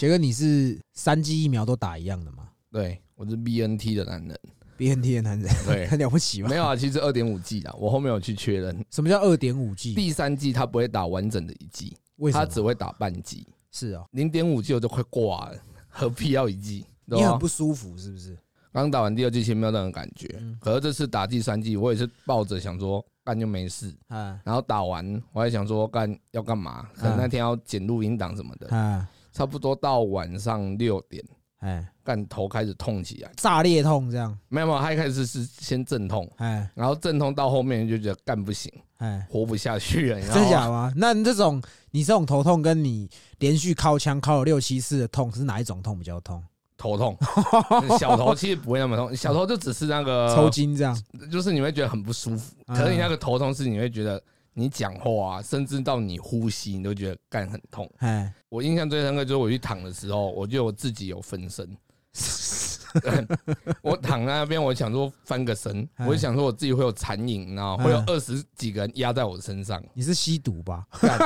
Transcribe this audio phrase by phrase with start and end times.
[0.00, 2.48] 杰哥，你是三剂疫苗都打一样的吗？
[2.72, 4.40] 对我是 BNT 的男人
[4.78, 5.86] ，？BNT 的男人对。
[5.88, 6.48] 很 了不起吗？
[6.48, 9.92] 没有啊，其实二点五 G 啊，我后面有去确认，什么叫二点五 G？
[9.94, 12.42] 第三季他不会打完整的一季，为什么？
[12.46, 15.58] 他只会打半季，是哦，零点五 G 我就快挂了，
[15.90, 16.86] 何必要一季？
[17.04, 18.38] 你很不舒服是不是？
[18.72, 20.56] 刚打完第二季，其实没有任何感觉，嗯。
[20.62, 31.24] 可是这次打第三季，我也是抱着想说干就没事，啊然后打完我还想说干要干嘛，可能那天要剪录音档什么的，啊差不多到晚上六点，
[31.60, 40.92] 哎，干头开始痛起来，炸裂痛这样，没有没有，他一开始是先阵痛，哎然后阵痛到后面就觉得干不行，哎，活不下去了，真吗假吗？
[40.96, 43.08] 那你这种你这种头痛跟你
[43.38, 46.42] 连续靠枪靠了六七次的痛是哪一种痛比较痛？
[46.76, 47.14] 头痛，
[48.00, 50.98] 小头其实不会那么痛，小头就只是那个抽，筋这样？
[51.30, 52.54] 就是你会觉得很不舒服。
[52.68, 54.22] 嗯可是你那个头痛是你会觉得
[54.54, 57.90] 你讲话啊，甚至到你呼吸，你都觉得干很痛。
[57.98, 61.76] 哎，我印象最深刻就是我去躺的时候，我觉得我自己有分身。
[63.82, 69.80] 我躺在那边，我想说翻个身，哎我就想说我自己会有残影，然后会有嗯二十几个人压在我身上。
[69.94, 70.84] 你是吸毒吧？
[71.00, 71.16] 干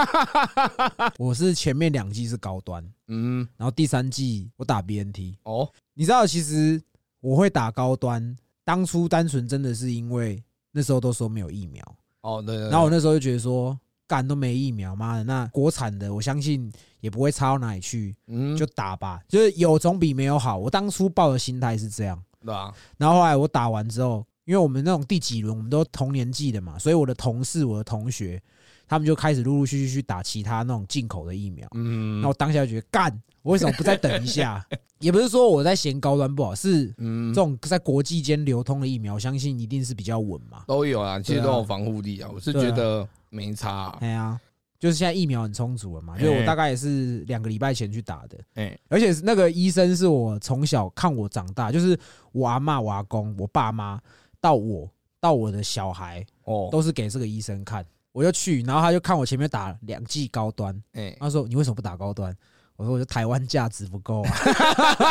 [1.18, 5.36] 我是前面两季是高端，嗯，然后第三季我打 BNT。
[5.44, 6.78] 哦，你知道，其实
[7.20, 11.82] 我会打高端，当初单纯真的是因为那时候都说没有疫苗，
[12.24, 20.56] 哦，对对对，然后我那时候就觉得说，干都没疫苗，妈的，那国产的我相信也不会差到哪里去，嗯，就打吧，就是有总比没有好。
[20.56, 22.72] 我当初抱的心态是这样，对啊？
[22.96, 28.42] 然后后来我打完之后，因为我们那种第几轮我们都同年纪的嘛，所以我的同事、我的同学，
[28.88, 31.68] 他们就开始陆陆续续去打其他那种进口的疫苗。
[31.74, 34.64] 嗯，那我当下就觉得，干，我为什么不再等一下？
[35.00, 40.64] 也不是说我在嫌高端不好，是嗯这种在国际间流通的疫苗，相信一定是比较稳嘛。
[40.66, 42.30] 都有啊，其实都有防护力啊。
[42.32, 43.98] 我是觉得没差啊。
[44.00, 44.40] 哎呀，
[44.78, 51.98] 就是现在疫苗很充足了嘛，因为我大概也是两个礼拜前去打的，哎，而且那个医生是我从小看我长大，就是
[52.32, 54.00] 我阿妈、我阿公、我爸妈
[54.40, 54.88] 到我
[55.20, 62.34] 到我的小孩哦，都是给这个医生看，我就去，然后他就看我前面打两剂高端，哎，他说你为什么不打高端？
[62.76, 64.30] 我说我就台湾价值不够啊，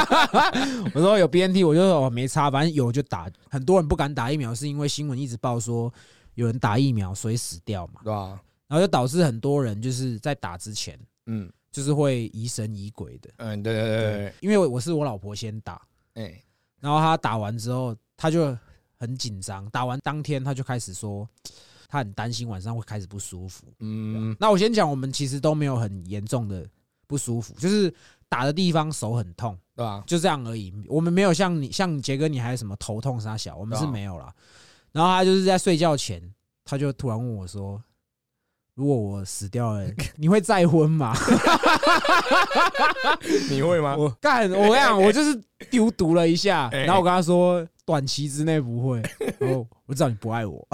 [0.96, 3.30] 我说有 BNT，我就说我没差，反正有就打。
[3.50, 5.94] 很多人不敢打疫苗，是因为新闻一直报说
[6.36, 8.42] 有人打疫苗所以死掉嘛，对吧？
[8.68, 13.30] 然后就导致很多人就是在打之前嗯就是会疑神疑鬼的。
[13.38, 15.82] 嗯，对对对对，因为我是我老婆先打，
[16.16, 16.42] 哎，
[16.80, 18.58] 然后她打完之后，她就
[19.00, 19.70] 很紧张。
[19.70, 21.28] 打完当天，她就开始说，
[21.94, 23.68] 她很担心晚上会开始不舒服。
[23.78, 26.68] 嗯那我先讲，我们其实都没有很严重的
[27.06, 27.94] 不舒服，就是
[28.28, 30.04] 打的地方手很痛，对吧？
[30.08, 30.74] 就这样而已。
[30.88, 34.34] 我们没有像你，像杰哥，你还有什么头痛啥小，我们是没有啦。
[34.92, 36.20] 然后他就是在睡觉前，
[36.66, 37.80] 他就突然问我说
[38.76, 39.86] ：“如果我死掉了，
[40.18, 41.14] 你会再婚吗？”
[43.50, 43.96] 你会吗？
[43.98, 45.40] 我干，我跟你讲，我就是
[45.70, 49.02] 丢毒了一下，哎然后我跟他说短期之内不会，
[49.40, 50.66] 然后我知道你不爱我。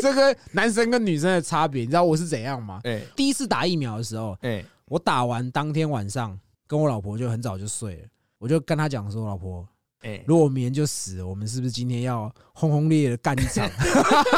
[0.00, 2.80] 这个男生跟女生的差别，你知道我是怎样吗？
[2.84, 8.02] 哎第一次打疫苗的时候，哎，我打完当天晚上，跟我老婆就很早就睡了，
[8.38, 9.66] 我就跟她讲说，老婆，
[10.02, 13.68] 哎，如果我明天就死了，我们是不是今天要轰轰烈烈的干一场？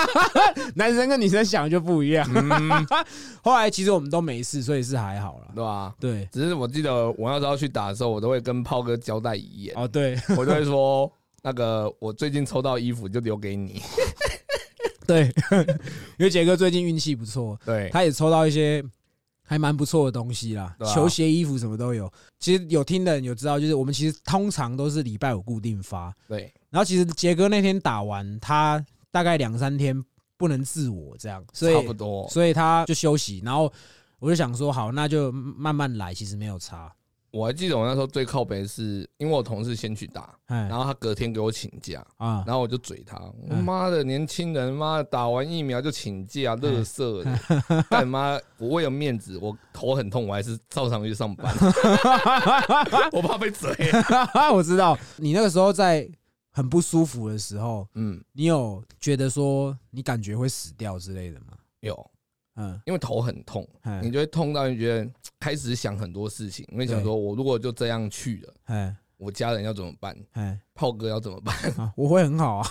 [0.77, 2.29] 男生跟女生想的就不一样。
[2.35, 2.87] 嗯，
[3.43, 5.49] 后来其实我们都没事，所以是还好了。
[5.55, 5.95] 对吧？
[5.99, 11.11] 对，只是我记得我那时候去打的时候，我都会跟炮哥交代遗言，哦对我就会说。
[11.47, 13.83] 那个，我最近抽到衣服就留给你。
[15.07, 15.31] 对，
[16.17, 18.83] 因为杰哥最近运气不错，对，他也抽到一些
[19.47, 22.10] 还蛮不错的东西啦，啊球鞋、衣服什么都有。
[22.38, 30.03] 其实有听的人有知道，就是我们其实通常都是礼拜五固定发，对，然后其实杰哥那天打完，他大概两三天
[30.37, 32.28] 不能自我这样，所以差不多。
[32.28, 33.41] 所以他就休息。
[33.44, 33.72] 然后
[34.19, 36.93] 我就想说，好，那就慢慢来，其实没有差。
[37.34, 40.69] 我还记得我那时候最靠北是，因为我同事先去打，哎。
[40.69, 43.65] 然后他隔天给我请假，啊，然后我就嘴他，我嗯。
[43.65, 51.53] 妈的年轻人，妈的打完疫苗就请假，乐色的，但妈，我为了面子，我头很痛，我还是照常去上班，
[53.10, 53.75] 我怕被嘴。
[54.54, 56.09] 我知道你那个时候在
[56.53, 61.47] 很不舒服的时候，嗯，你有觉得说你感觉会死掉之类的吗？
[61.81, 62.10] 有，
[62.56, 65.10] 嗯，因为头很痛，哎你就会痛到你觉得
[65.41, 70.16] 开始想很多事情，因为想说我如果就这样去了，哎我家人要怎么办？
[70.33, 71.56] 哎炮哥要怎么办？
[71.78, 72.68] 啊，我会很好啊。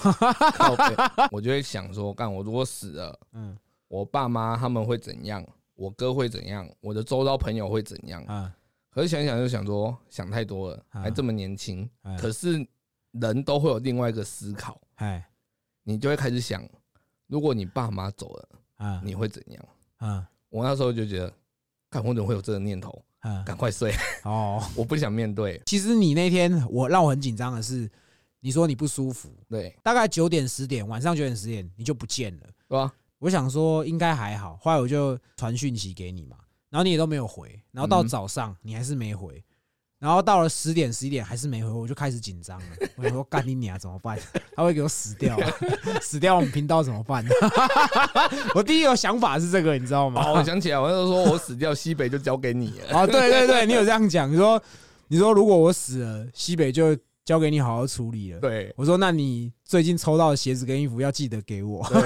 [1.32, 3.58] 我就会想说，干我如果死了，嗯
[3.88, 5.46] 我爸妈他们会怎样？
[5.76, 6.70] 我哥会怎样？
[6.82, 8.24] 我的周遭朋友会怎样？
[8.26, 8.54] 啊
[8.90, 11.90] 可是想想就想说，想太多了，啊还这么年轻。
[12.04, 12.66] 哎可是
[13.12, 15.26] 人都会有另外一个思考，哎
[15.84, 16.64] 你就会开始想，
[17.28, 18.50] 如果你爸妈走了，
[18.88, 19.66] 啊你会怎样？
[19.98, 21.34] 啊我那时候就觉得，
[21.90, 23.04] 看我怎么会有这个念头？
[23.22, 23.94] 嗯，赶快睡，
[24.24, 25.62] 哦， 我不想面对。
[25.66, 27.90] 其实你那天我让我很紧张的是，
[28.42, 32.48] 你说你不舒服，对，大概九点十点，晚上九点十点你就不见了。
[32.68, 32.94] 对吧？
[33.20, 36.36] 我想说应该还好，后来我就传讯息给你嘛，
[36.70, 39.42] 然后你也都没有回，然后到嗯早上你还是没回，
[40.04, 42.66] 然后到了十点十一点还是没回，我就开始紧张了。
[42.98, 44.20] 我想说干你娘怎么办？
[44.54, 45.50] 他会给我死掉啊，
[46.04, 47.26] 死掉我们频道怎么办？
[48.54, 50.22] 我第一个想法是这个，你知道吗？
[50.28, 53.00] 哦，我想起来，我那时候说我死掉，西北就交给你了。
[53.00, 54.62] 哦，对对对，你有这样讲，你说
[55.08, 58.42] 你说如果我死了，西北就交给你好好处理了。
[58.42, 61.82] 对我说那你最近抽到的鞋子跟衣服要记得给我。
[61.88, 62.02] 对，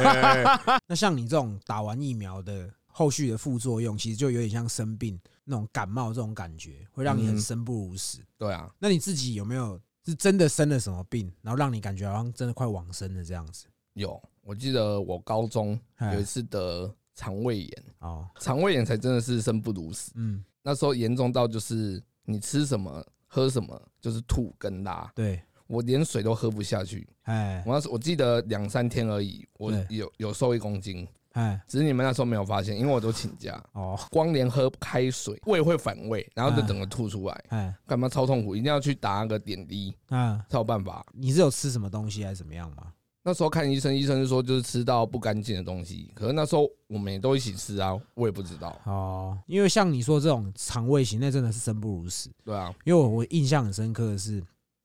[0.88, 8.18] 那像你这种打完疫苗的后续的副作用，其实就有点像生病那种感冒这种感觉，会让你很嗯生不如死。
[8.40, 13.68] 对啊，那你自己有没有是真的生了什么病，然后让你感觉好像真的快往生了这样子？
[13.94, 14.20] 有。
[14.42, 20.12] 我记得我高中哎有一次得肠胃炎，哦，肠胃炎才真的是生不如死。
[20.16, 27.08] 嗯，那时候严重到就是你吃什么喝什么就是吐跟拉，对，我连水都喝不下去。
[27.24, 31.06] 哎我那时我记得两三天而已，我有有瘦一公斤，
[31.38, 41.06] 哎，只是你们那时候没有发现，因为我都请假，哦，光连喝开水胃会反胃，然后就整个吐出来，哎，干嘛超痛苦，一定要去打那个点滴啊，才有办法。
[41.14, 42.92] 你是有吃什么东西还是怎么样吗？
[43.24, 48.80] 那时候看医生，医生是说就是吃到不干净的东西，可是那时候我们也都一起吃啊，我也不知道。
[48.86, 52.32] 哦，因为像你说这种肠胃型，那真的是生不如死。
[52.46, 54.42] 对啊，因为我我印象很深刻的是，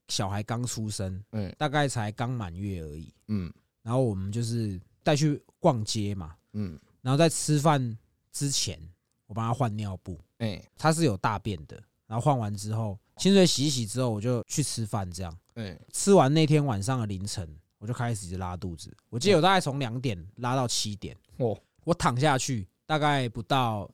[0.09, 1.55] 小孩刚出生，嗯。
[1.57, 3.53] 大概才刚满月而已，嗯。
[3.85, 7.99] 然后我们就是带去逛街嘛，嗯，然后在吃饭
[8.33, 8.79] 之前，
[9.27, 10.63] 我帮他换尿布，哎。
[10.77, 15.37] 他是有大便的，然后换完之后，清水洗一洗之后，我就去吃饭，这样。
[15.55, 23.91] 哎，吃完那天晚上的凌晨，我就开始一直拉肚子，我记得我大概从两点拉到七点，哦，我躺下去大概不到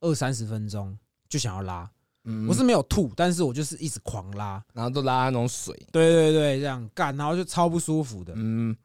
[0.00, 1.90] 二三十分钟就想要拉，
[2.24, 2.46] 嗯。
[2.48, 8.32] 我是没有吐，但是我就是一直狂拉，然后都拉那种水，对对对，这样干，然后就超不舒服的。
[8.36, 8.76] 嗯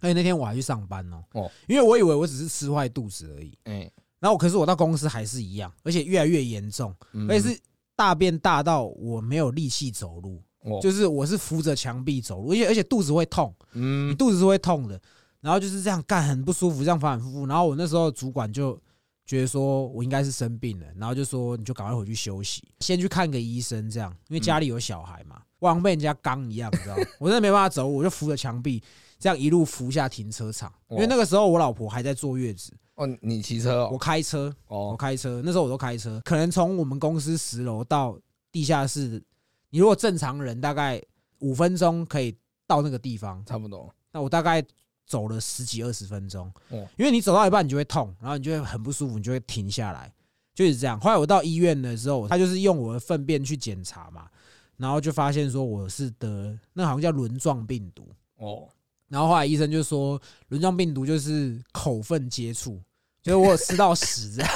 [0.00, 1.50] 而且那天我还去上班哦，哦。
[1.68, 7.30] 因为我以为我只是吃坏肚子而已，哎，然后可是我到公司还是一样，而且越来越严重，嗯。
[7.30, 7.60] 而且是
[7.94, 10.78] 大便大到我没有力气走路，哦。
[10.82, 14.16] 就是我是扶着墙壁走路，而且而且肚子会痛，嗯。
[14.16, 15.00] 肚子是会痛的，
[15.40, 18.80] 然后就是这样干很不舒服，这样反反复复，然后我那时候主管就。
[19.26, 27.04] 觉得说我应该是生病了，然后就说你就赶快回去休息，先去看个医生，这样，因为家里有小孩嘛，我好像被人家刚一样，你知道吗？
[27.20, 28.82] 我真的没办法走路，我就扶着墙壁，
[29.20, 30.72] 这样一路扶下停车场。
[30.88, 34.78] 因为那个时候我老婆还在坐月子，哦，你骑车我哦，开车，哦。
[34.88, 38.18] 我哦，开车，那时候我都开车，可能从我们公司十楼到
[38.50, 39.22] 地下室，
[39.68, 41.00] 你如果正常人大概
[41.38, 42.36] 五分钟可以
[42.66, 44.64] 到那个地方，差不多，那我大概
[45.06, 46.88] 走了十几二十分钟，哦。
[46.96, 50.12] 因为你走到一半你就会痛，然后你就会很不舒服，你就会停下来，
[50.54, 50.98] 就是这样。
[51.00, 54.28] 后来我到医院的时候，他就是用我的粪便去检查嘛，
[54.76, 58.68] 然后就发现说我是得那好像叫轮状病毒，哦，
[59.10, 60.18] 然后后来医生就说
[60.48, 62.80] 轮状病毒就是口粪接触。
[63.22, 64.50] 就是我有吃到屎这样，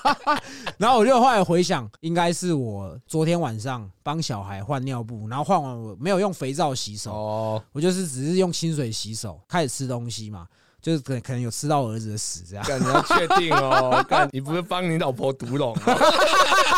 [0.78, 10.46] 然后我就后来回想，应该是我昨天晚上帮小孩换尿布，然后换完我没有用肥皂洗手，哦，我就是只是用清水洗手，开始吃东西嘛，
[10.80, 12.64] 就是可可能有吃到儿子的屎这样。
[12.64, 15.78] 干你要确定哦，干你不是帮你老婆毒龙哦，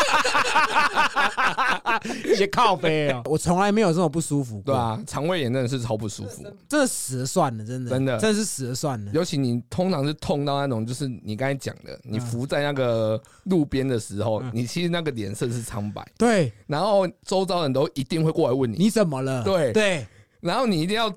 [2.25, 4.73] 一些靠背哦，我从来没有这么不舒服过。
[4.73, 8.17] 对啊，肠胃炎真的是超不舒服，真的死了算了，真的，真的。
[8.17, 9.11] 真的是死了算了。
[9.13, 14.51] 尤其你通常是痛到那种，就是你刚才讲的，你浮在那个路边的时候，嗯。
[14.53, 19.43] 你其实那个脸色是苍白，对，然后周遭人都一定会过来问你，你怎么了？
[19.43, 19.71] 对。
[19.73, 20.05] 对，
[20.41, 21.13] 然后你一定要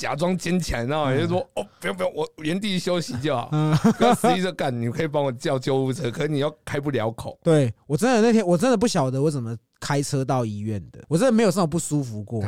[0.00, 3.50] 假装坚强，然后就说哦，不用不用，我原地休息就好。
[3.52, 7.38] 嗯，跟司机说干，你可以帮我叫救护车，可是你又开不了口。
[7.42, 12.42] 对我真的那天我真的不晓得我怎么开车到医院的，我真的没有这种不舒服过。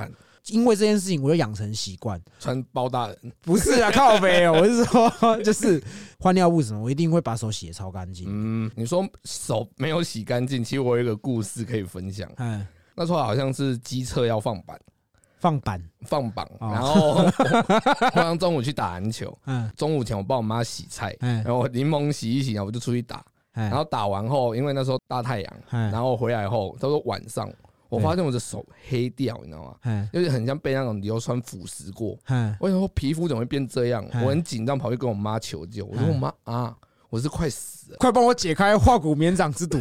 [0.47, 2.21] 因为这件事情，我就养成习惯。
[2.40, 5.80] 穿包大人，不是啊， 靠背哦，我是说，就是
[6.18, 8.26] 换尿布什么，我一定会把手洗的超干净。
[8.28, 12.28] 嗯，你说手没有洗干净，其实我有一个故事可以分享。
[12.38, 12.66] 嗯，
[12.97, 14.76] 那时候好像是机车要放板，
[15.42, 16.70] 放榜，放榜，哦。
[16.70, 19.68] 然后 我好像中午去打篮球， 嗯。
[19.76, 21.42] 中午前我帮我妈洗菜，嗯。
[21.42, 25.90] 然后我柠檬洗一洗，然后我就出去打，嗯，然后打完后，因为那时候大太阳，嗯。
[25.90, 27.50] 然后回来后，他说晚上，
[27.88, 29.75] 我发现我的手黑掉，你知道吗？
[29.82, 30.08] 嗯。
[30.12, 32.16] 就是很像被那种硫酸腐蚀过。
[32.28, 32.56] 嗯。
[32.61, 34.06] 我想说皮肤怎么会变这样？
[34.12, 34.22] 嗯。
[34.25, 35.84] 我很紧张，跑去跟我妈求救。
[35.87, 36.08] 我说嗯。
[36.11, 36.76] 我妈啊，
[37.12, 37.99] 我是快死了。
[37.99, 39.76] 快帮我解开化骨绵掌之毒。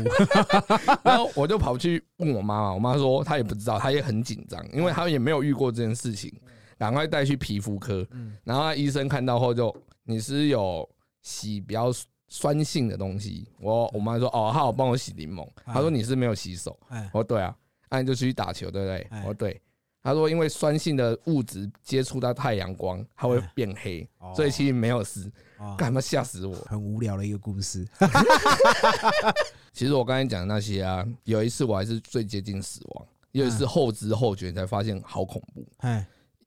[1.01, 6.29] 然后我就跑去问我妈妈，我妈说她也不知道，她也很紧张，因为她也没有遇过这件事情，
[6.77, 8.05] 赶快带去皮肤科。
[8.11, 9.73] 嗯然后医生看到后就，
[10.03, 10.87] 你是有
[11.21, 11.89] 洗比较
[12.27, 13.47] 酸性的东西。
[13.61, 15.41] 我我妈说哦，她有帮我洗柠檬。
[15.63, 16.77] 啊她说你是没有洗手。
[16.89, 17.55] 哎我说对啊，
[17.89, 19.07] 那你就去打球，对不对？
[19.09, 19.61] 哎我说对。
[20.03, 25.31] 她说因为酸性的物质接触到太阳光，它会变黑，哦所以其实没有湿。
[25.57, 26.55] 哦干嘛吓死我？
[26.67, 27.87] 很无聊的一个故事。
[29.71, 35.63] 其实我刚才讲的那些啊，有一次我还是最接近死亡，有一次后知后觉才发现好恐怖。
[35.77, 36.03] 哎，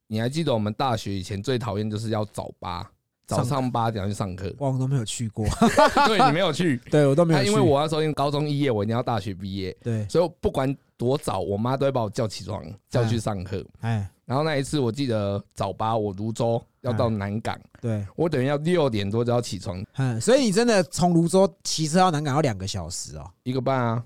[0.09, 2.91] 你还记得我们大学以前最讨厌就是要早八，
[3.25, 4.53] 早上八点要去上课。
[4.59, 5.47] 哇我都没有去过，
[6.09, 7.47] 对你没有去，对我都没有去。
[7.49, 13.65] 因为我那时候因为高中毕业，我一定要大学毕业，对，所以我不管多早，我妈都会把我叫起床，叫去上课。
[13.81, 23.31] 哎，然后那一次我记得早八，我泸州要到南港，对，我等于要六点多就要起床，嗯，所以你真的从泸州骑车到南港要两个小时哦？
[23.43, 24.03] 一个半啊。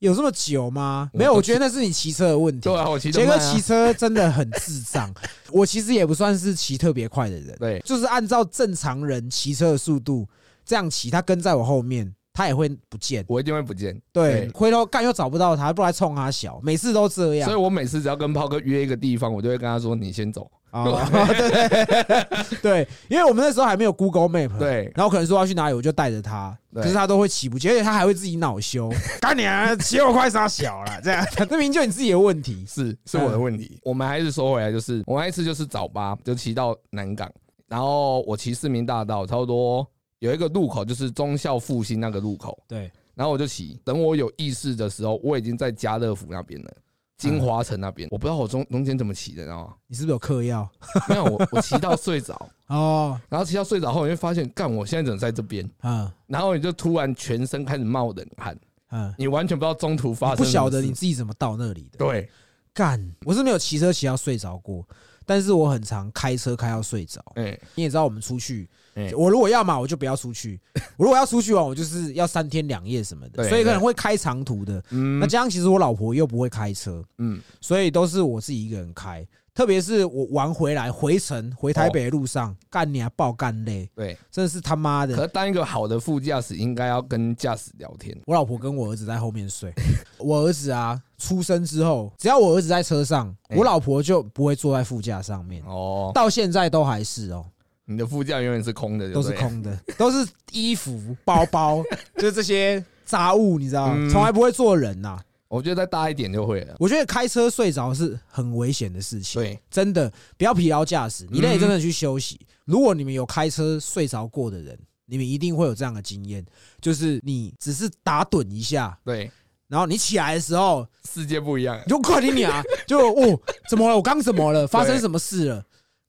[0.00, 1.08] 有这么久吗？
[1.12, 2.68] 我没有，我都觉得那是你骑车的问题。
[2.68, 5.14] 对啊，我骑得杰哥骑车真的很智障。
[5.52, 10.28] 我其实也不算是骑特别快的人，对就是按照正常人骑车的速度
[10.64, 13.24] 这样骑，他跟在我后面，他也会不见。
[13.28, 14.00] 我一定会不见。
[14.12, 17.60] 对，对回头干又找不到他，不来冲他小，每次都这样所以。
[17.62, 20.50] 我每次只要跟炮哥约一个地方，我就会跟他说：“你先走。
[20.72, 20.98] 哦，
[21.28, 21.68] 对
[22.04, 32.64] 对对，因为我们那时候还没有 Google Map，对然后可能说要去哪里，我就带着他，对可是他都会起不见，而且他还会自己恼羞， 干你啊，骑我快杀小了，这样， 这明明就你自己的问题。
[32.66, 33.78] 是是我的问题。
[33.84, 37.30] 我们还是说回来，就是我那一次就是早八就骑到南港，
[37.68, 39.86] 然后我骑市民大道，差不多
[40.22, 43.76] 有一个路口就是忠孝复兴那个路口，对，然后我就骑。
[43.84, 46.72] 等我有意识的时候，我已经在家乐福那边了。
[47.18, 49.74] 金华城那边，我不知道我中中间怎么骑的，你知道吗？
[49.88, 50.68] 你是不是有嗑药？
[51.08, 52.34] 没有，我我骑到睡着，
[52.68, 55.68] 哦，然后骑到睡着后，你会发现，干，我现在怎么在这边？
[55.82, 58.56] 嗯然后你就突然全身开始冒冷汗，
[58.90, 61.98] 嗯，你完全不知道中途发生不晓得你自己怎么到那里的。
[61.98, 62.28] 对
[62.72, 64.84] 干，我是没有骑车骑到睡着过，
[65.26, 67.20] 但是我很常开车开到睡着。
[67.36, 68.76] 哎你也知道，我们出去，哎
[69.16, 70.58] 我如果要嘛，我就不要出去；
[70.96, 74.82] 我如果要出去玩，我就是要三天两夜什么的，所以可能会开长途的。
[74.90, 79.26] 嗯那加上其实我老婆又不会开车，嗯所以都是我自己一个人开。
[79.54, 85.14] 特别是我玩回来回程回台北的路上，干你啊爆干累，对，真的是他妈的！
[85.14, 88.16] 可当一个好的副驾驶，应该要跟驾驶聊天。
[88.24, 89.70] 我老婆跟我儿子在后面睡，
[90.16, 97.44] 我儿子啊出生之后，只要我儿子在车上，哎我老婆就不会坐在副驾上面，哦，到现在都还是哦，
[97.84, 99.22] 你的副驾永远是空的，都。
[99.22, 101.82] 是空的，都是衣服、 包包，
[102.16, 105.18] 就是这些杂物，你知道从来不会坐人呐。
[105.48, 106.74] 我觉得再大一点就会了。
[106.78, 109.42] 我觉得开车睡着是很危险的事情。
[109.42, 112.40] 对，真的不要疲劳驾驶，你嗯累真的去休息。
[112.64, 116.42] 如果你们有开车睡着过的人，你们一定会有这样的经验，
[116.80, 119.30] 就是你只是打盹一下，对，
[119.68, 121.90] 然后你起来的时候，世界不一样你。
[121.90, 123.94] 就快点啊，就哦，怎么了？
[123.94, 124.66] 我刚怎么了？
[124.66, 125.62] 发生什么事了？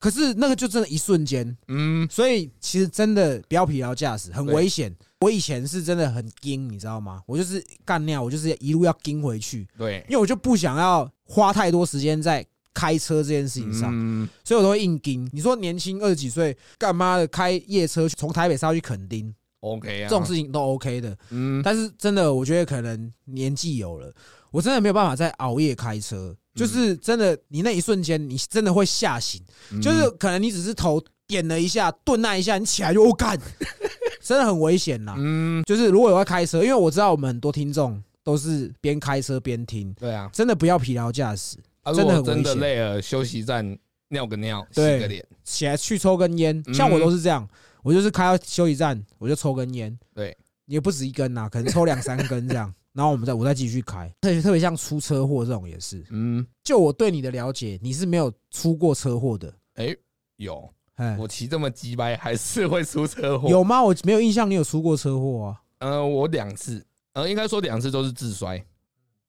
[0.03, 4.93] 可是那个就真的一瞬间，嗯，所以其实真的不要疲劳驾驶，很危险。
[5.21, 7.23] 我以前是真的很惊，你知道吗？
[7.25, 13.91] 我就是干尿，我就是一路要惊回去，对，因为我就不想要花太多时间在开车这件事情上。
[13.93, 15.25] 嗯，所以我都会硬盯。
[15.31, 21.17] 你说年轻二十几岁干嘛的开夜车从台北杀去垦丁，OK 啊，这种事情都 OK 的。
[21.29, 24.13] 嗯，但是真的，我觉得可能年纪有了，
[24.51, 26.35] 我真的没有办法再熬夜开车。
[26.55, 29.41] 就是真的，你那一瞬间，你真的会吓醒。
[29.71, 33.39] 嗯就是可能你只是头点了一下，顿那一下，你起来就我干，
[34.21, 35.15] 真的很危险呐。
[35.17, 41.57] 嗯，就是如果有在开车，因为我知道我们很多听众都是边开车边听，对啊，真的不要疲劳驾驶。
[41.83, 47.45] 啊真的很危险累了，休息站尿个尿，洗对个脸，起来去抽根烟，嗯像我都是这样，
[47.81, 59.95] 我就是开到休息站，我就抽根烟，对，也不止一根呐，可能抽两三根这样，然后我们再我再继续开，特别特别像出车祸这种也是，嗯，就我对你的了解，你是没有出过车祸的，哎，
[60.37, 63.83] 有，哎，我骑这么鸡掰，还是会出车祸。，有吗？
[63.83, 68.63] 我没有印象你有出过车祸啊，呃，我两次，呃，应该说两次都是自摔。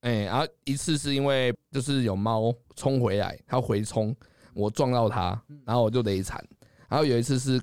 [0.02, 4.14] 哎，然后一次是因为就是有猫冲回来，它回冲，
[4.52, 6.46] 我撞到它，然后我就累惨。
[6.86, 7.58] 然后有一次是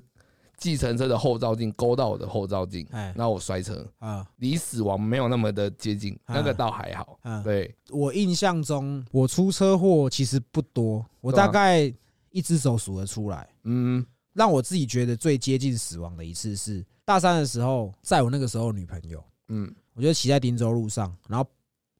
[0.62, 3.12] 计程车的后照镜勾到我的后照镜，哎。
[3.16, 4.24] 然后我摔车，啊。
[4.36, 6.36] 离死亡没有那么的接近，啊。
[6.36, 7.18] 那个倒还好。
[7.22, 7.42] 啊！
[7.42, 11.92] 对，我印象中我出车祸其实不多，我大概
[12.30, 13.48] 一只手数得出来。
[13.64, 21.44] 嗯，让我自己觉得最接近死亡的一次是大三的时候，在我那个时候女朋友，嗯，我就骑在汀州路上，然后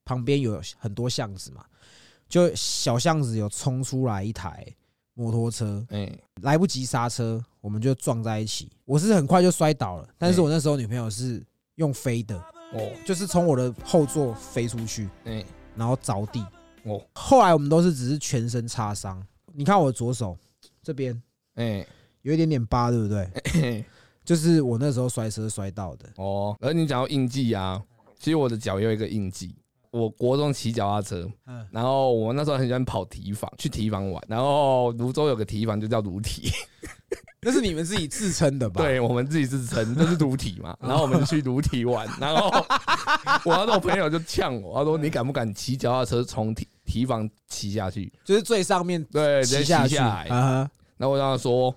[0.05, 1.65] 旁边有很多巷子嘛，
[2.29, 4.67] 就小巷子有冲出来一台
[5.15, 6.11] 摩托车，哎，
[6.43, 8.71] 来不及刹车，我们就撞在一起。
[8.85, 11.45] 我是很快就摔倒了，但是我那时候女朋友是
[11.77, 12.37] 用飞的，
[12.73, 15.45] 哦，就是从我的后座飞出去，哎，
[15.77, 16.45] 然后着地。
[16.85, 20.37] 哦，后来我们都是只是全身擦伤，你看我左手
[20.83, 21.23] 这边
[21.55, 21.87] 哎，
[22.23, 23.31] 有一点点疤，对不对？
[23.53, 23.85] 嘿
[24.25, 26.09] 就是我那时候摔车摔到的。
[26.17, 27.83] 哦，而你讲到印记啊，
[28.19, 29.55] 其实我的脚也有一个印记。
[29.93, 34.23] 我国中骑脚踏车，嗯，然后我那时候很喜欢跑体坊，去体坊玩。
[34.27, 36.51] 然后泸州有个体坊就叫泸体，
[37.43, 40.75] 那是你们自己自称的吧？，对我们自己自称就是泸体嘛。
[40.81, 42.49] 然后我们去泸体玩，然后
[43.45, 48.11] 我那种朋友就呛我，他说你敢不敢骑脚踏车从体体坊骑下去？
[48.25, 49.95] 就是最上面对，直接骑下去。
[49.97, 50.25] 下来。
[50.29, 51.75] 啊然后我让他说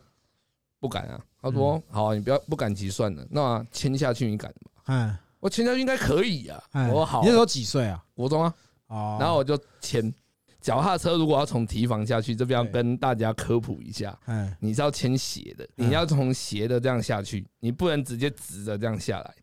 [0.79, 4.71] 不敢啊，他说好啊，你不要不敢骑算了，那牵下去你敢吗？
[4.87, 6.59] 嗯，我牵下去应该可以啊。
[6.71, 8.03] 哎我说好你那时候几岁啊？
[8.15, 8.51] 国中啊，
[8.87, 10.11] 哦，然后我就牵
[10.59, 19.35] 脚踏车，如果要从提防下去，这边要对跟大家科普一下，嗯，你是要牵斜的，嗯你要从斜的这样下去，你不能直接直的这样下来，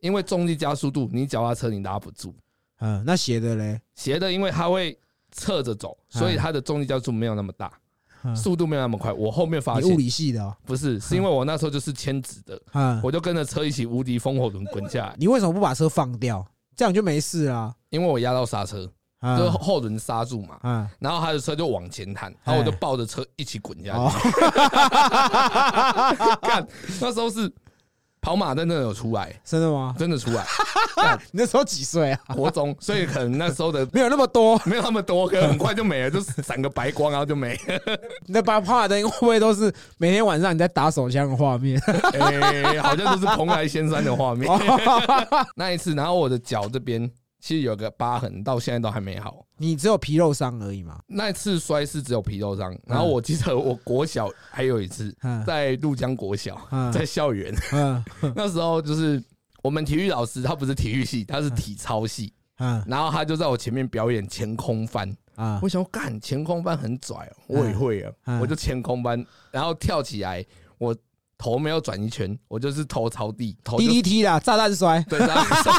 [0.00, 2.34] 因为重力加速度，你脚踏车你拉不住。
[2.80, 3.80] 嗯，那斜的嘞？
[3.94, 4.98] 斜的，因为它会
[5.30, 7.78] 侧着走，所以它的重力加速度没有那么大，嗯
[8.32, 9.12] 速度没有那么快。
[9.12, 10.54] 我后面发现物理系的哦。
[10.64, 16.46] 不是，是因为我那时候就是牵纸的，嗯，我就跟着车一起无敌风火轮滚下来，你为什么不把车放掉？
[16.76, 17.74] 这样就没事啦。
[17.90, 18.90] 因为我压到刹车，
[19.20, 20.58] 嗯就是后轮刹住嘛。
[20.62, 24.30] 嗯，然后他的车就往前弹，然后我就抱着车一起滚下哦去。
[26.42, 26.66] 看
[27.00, 27.52] 那时候是
[28.24, 29.94] 跑马灯真的有出来，真的吗？
[29.98, 30.42] 真的出来。
[30.96, 32.34] 干 你那时候几岁啊？
[32.34, 34.58] 国中，所以可能那时候的 没有那么多。
[34.64, 37.54] 没有那么多，可能很快就没了，就闪个白光，然后就没
[38.26, 41.78] 那把帕灯会不会都是每天晚上你在打手枪的画面？
[42.18, 44.50] 哎，好像都是蓬莱仙山的画面。
[44.50, 47.10] 哦那一次，然后我的脚这边
[47.44, 49.44] 其实有个疤痕，到现在都还没好。
[49.58, 50.98] 你只有皮肉伤而已嘛。
[51.06, 55.44] 那一次摔是只有皮肉伤，然后我记得我国小还有一次嗯。
[55.44, 56.90] 在鹭江国小，嗯。
[56.90, 57.54] 在校园。
[57.72, 58.02] 嗯。
[58.34, 59.22] 那时候就是
[59.62, 62.82] 我们体育老师，他不是体育系，他是体操系，嗯。
[62.86, 65.14] 然后他就在我前面表演前空翻。
[65.34, 68.40] 啊我想说干前空翻很拽哦，我也会啊，嗯。
[68.40, 70.42] 我就前空翻，然后跳起来，
[70.78, 70.96] 我
[71.38, 75.02] 头没有转一圈，我就是头朝地，头就！DDT 啦，炸弹摔。
[75.08, 75.72] 对，炸弹摔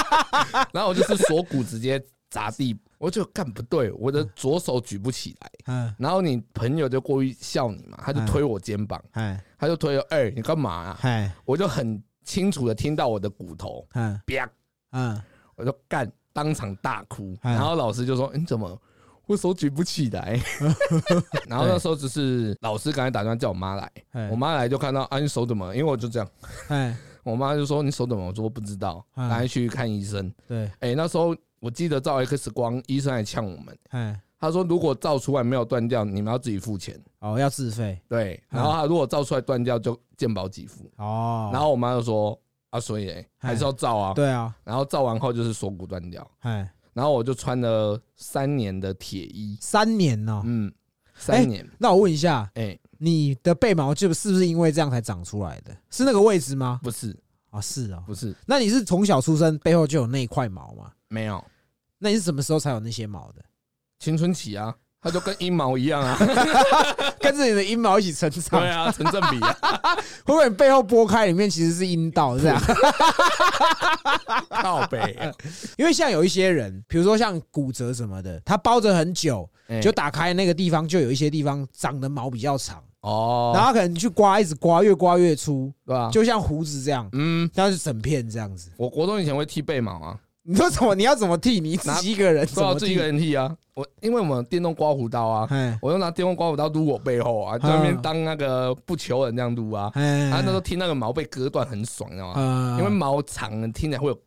[0.72, 5.50] 然后我就是锁骨直接砸地，我就干不对，我的左手举不起来。
[5.66, 10.98] 嗯，然后你朋友就过于笑你嘛，他就推我肩膀，哎他就推了，哎、你干嘛啊？
[11.02, 14.48] 哎我就很清楚的听到我的骨头，嗯啪，
[14.92, 15.20] 嗯
[15.56, 17.36] 我就干，当场大哭。
[17.42, 18.80] 嗯然后老师就说：“你怎么？
[19.26, 20.40] 我手举不起来。
[21.48, 25.76] ”然后那时候只是老师刚才打算叫我妈来，哎我妈来就看到啊，你手怎么了？
[25.76, 26.28] 因为我就这样，
[26.68, 30.32] 哎， 我妈就说：“你手怎么？”我说：“不知道。”嗯赶快去看医生。
[30.48, 37.00] 对，哎，那时候我记得照 X 光，医生还呛我们，哎他说：“如果照出来没有断掉，你们要自己付钱。
[37.20, 40.90] 哦，要自费”对，嗯然后他如果照出来断掉，就健保给付。
[40.96, 41.48] 哦。
[41.52, 42.36] 然后我妈就说
[42.70, 44.12] ：“啊，所以欸还是要照啊。
[44.14, 46.28] 对啊，”然后照完后就是锁骨断掉。
[46.40, 50.42] 哎，然后我就穿了三年的铁衣，三年哦。
[50.44, 50.72] 嗯，
[51.14, 55.76] 三年，那我问一下，哎，你的背毛就是不是因为这样才长出来的？
[55.90, 56.80] 是那个位置吗？
[56.82, 57.16] 不是，
[57.50, 58.02] 啊，是啊。
[58.06, 60.92] 不是，那你是从小出生背后就有那一块毛吗？
[61.08, 61.42] 没有
[61.98, 63.44] 那你是什么时候才有那些毛的？
[63.98, 66.16] 青春期啊，它就跟阴毛一样啊，
[67.18, 69.56] 跟着你的阴毛一起成长，对啊，成正比啊，
[70.24, 72.62] 会不会你背后拨开里面其实是阴道这样？
[74.62, 75.18] 靠背，
[75.76, 79.80] 因为像有一些人，比如说像骨折什么的，他包着很久，哎。
[79.80, 86.08] 就打开那个地方，就有一些地方长的毛比较长，哦，然后他可能去刮，一直刮，越刮越粗，对吧？
[86.12, 88.70] 就像胡子这样，嗯，但是整片这样子。
[88.76, 90.94] 我国中以前会剃背毛啊，你说怎么？
[90.94, 91.60] 你要怎么剃？
[91.60, 93.04] 你自己一个人怎么剃都要自己一个？
[93.04, 93.54] 人剃啊。
[93.74, 99.90] 我因为我们电动刮胡刀啊，哎我就拿电动刮胡刀撸我背后啊，在那边当那个不求人这样撸啊。
[99.94, 102.34] 哎啊，那时候听那个毛被割断很爽，你知道吗？
[102.36, 104.18] 呃因为毛长听起来会有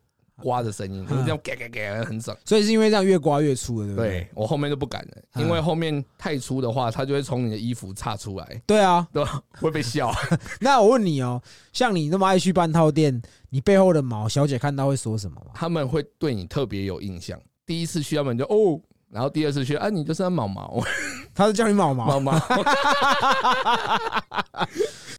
[0.42, 2.36] 刮的声音，嗯你这样嘎嘎嘎很爽。
[2.44, 4.10] 所以是因为这样越刮越粗了，对不对？
[4.10, 9.42] 对我后面就不敢了，嗯因为后面太粗的话，它就会从你的衣服岔出来，对啊， 对吧？
[9.60, 10.12] 会被笑。
[10.60, 11.40] 那我问你哦，
[11.72, 13.20] 像你那么爱去半套店，
[13.50, 15.52] 你背后的毛，小姐看到会说什么吗？
[15.54, 17.40] 他们会对你特别有印象。
[17.64, 20.80] 第一次去，他们就哦，然后第二次去，啊，你就是那毛毛
[21.34, 22.40] 他是叫你毛毛，毛毛，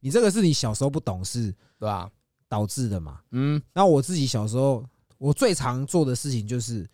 [0.01, 2.09] 你这个是你小时候不懂事对吧？
[2.49, 3.19] 导致的嘛？
[3.31, 4.83] 嗯，那我自己小时候，
[5.17, 6.87] 我最常做的事情就是，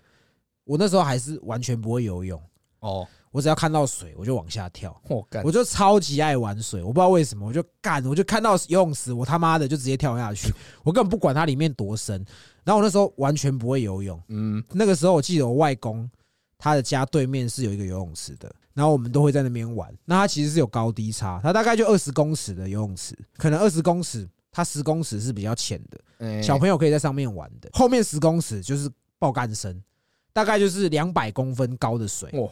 [0.63, 2.41] 我那时候还是完全不会游泳，
[2.79, 12.25] 哦，我只要看到水我就往下跳，我干我，就超级爱玩水，我不知道为什么，我就干，我就看到游泳池，我他妈的就直接跳下去，我根本不管它里面多深。
[12.63, 16.09] 然后我那时候完全不会游泳，嗯，那个时候我记得我外公
[16.57, 19.93] 他的家对面是有一个游泳池的，然后我们都会在那边玩。
[20.05, 27.69] 那它其实是有高低差，它大概就二十公尺的游泳池，可能二十公尺，它十公尺是比较浅的，哎小朋友可以在上面玩的。
[27.73, 28.87] 后面十公尺就是
[29.17, 29.83] 爆干深，
[30.31, 32.29] 大概就是两百公分高的水。
[32.33, 32.47] 哇，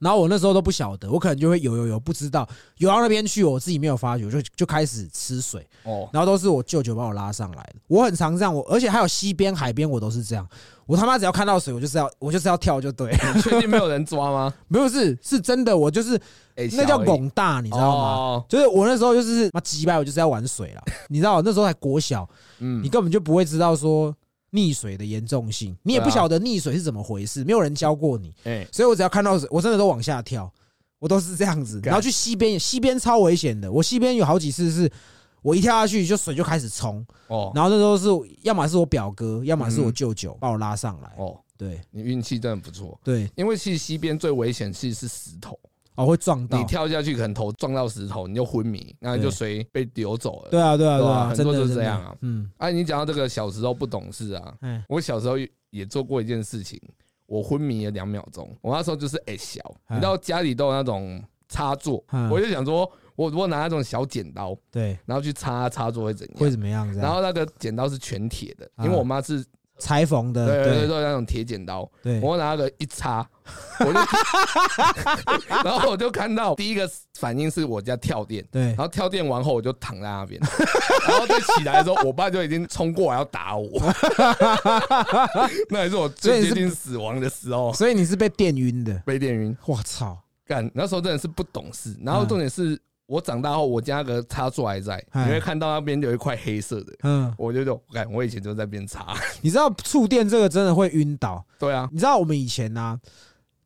[0.00, 7.76] 然后我那时候都不晓得，我可能就会游游游，不知道游到那边去，我自己没有发觉，就就开始吃水，哦，然后都是我舅舅把我拉上来的。
[7.86, 10.44] 我很常这样，我而且还有西边、海边，我都是这样。
[10.92, 14.52] 我他妈只要看到水，我就是要我就是要跳就对，了确定没有人抓吗？
[14.68, 16.20] 没有是是真的，我就是
[16.54, 18.04] 哎那叫拱大，你知道吗？
[18.12, 22.28] 哦就是我那时候就是妈几百，我就是要玩水了，你知道那时候还国小，
[22.58, 24.14] 嗯你，根本就不会知道说
[24.52, 30.52] 溺水的严重性，你也不晓得溺水是怎么回事，没有人教过你，哎，所以我只要看到水，我真的都往下跳，
[30.98, 31.80] 我都是这样子。
[31.82, 34.92] 然后去溪边，溪边超危险的，我溪边有好几次是。
[35.42, 37.52] 我一跳下去，就水就开始冲，哦。
[37.54, 38.08] 然后那时候是
[38.42, 39.92] 要么是我表哥，要么是我嗯。
[39.92, 41.12] 舅舅把我拉上来。
[41.18, 41.80] 哦，对。
[41.90, 45.58] 你运气真的不错，对，因为其实西边最危险其实是石头，
[45.96, 46.58] 哦会撞到。
[46.58, 46.64] 你。
[46.64, 50.50] 跳下去可能头撞到石头，你就昏迷，然后就对随被流走了。
[50.50, 52.16] 对啊，对啊，对啊很多都是这样啊。
[52.20, 55.34] 嗯，啊，你讲到这个小时候不懂事啊，哎，我小时候
[55.70, 56.80] 也做过一件事情，
[57.26, 58.48] 我昏迷了两秒钟。
[58.60, 59.96] 我那时候就是哎小，哎。
[59.96, 66.50] 你知道家里都有那种插座嗯，我就想说，我如果拿那种小剪刀，对，然后去插插座会怎样会样？
[66.52, 66.92] 怎么样？
[66.96, 69.44] 然后那个剪刀是全铁的，啊因为我妈是
[69.78, 73.28] 裁缝的，对对对那种铁剪刀，对，我拿那个一插，
[73.80, 73.92] 我就，
[75.64, 80.40] 然后我就看到第一个反应是我家跳电，对然，后跳电完后我就躺在那边，
[81.08, 83.68] 然后再起来的时候，我爸就已经冲过来要打我，
[85.70, 88.94] 那也是我最接近死亡的时候，所以你是被电晕的。
[89.04, 89.56] 被电晕。
[89.66, 90.16] 我操！
[90.44, 92.78] 干，那时候真的是不懂事，然后重点是
[93.12, 95.26] 我长大后，我家那个插座还在，哎。
[95.26, 101.44] 你会看到那边有一块黑色的，嗯，我就就干，我以前就在那边插， 你知道触电这个真的会晕倒。
[101.58, 102.98] 对啊，你知道我们以前呢、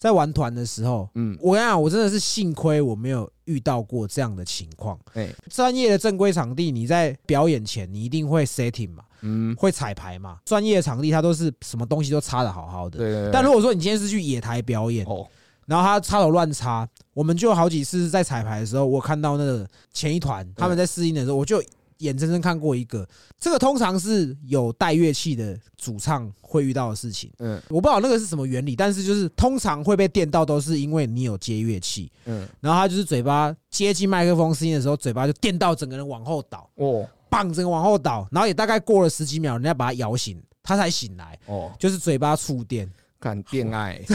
[0.00, 4.98] 在玩团的时候，嗯，我跟你讲，我真的是幸亏我没有遇到过这样的情况。
[5.14, 10.38] 哎，专业的正规场地，你在表演前你一定会 setting 嘛，嗯，会彩排嘛。
[10.44, 12.98] 专业的场地它都是什么东西都插的好好的。
[12.98, 15.24] 对对对，但如果说你今天是去野台表演，哦，
[15.66, 21.62] 然后他插头乱插，我们就好几次在彩排的时候，我看到那个前一团他们在试音的时候，我就
[22.00, 23.08] 眼睁睁看过一个。
[23.40, 27.58] 这个通常是有带乐器的主唱会遇到的事情，嗯。
[27.70, 37.08] 我不知道那个是什么原理，但是就是通常会被电到，都是因为你有接乐器，嗯，然后他就是嘴巴接近麦克风声音的时候，嘴巴就电到整个人往后倒，哦。
[37.30, 42.86] 棒，整个往后倒，然后也大概过了十几秒，人家把他摇醒，他才醒来，哦，就是嘴巴触电。
[43.26, 44.00] 看恋爱，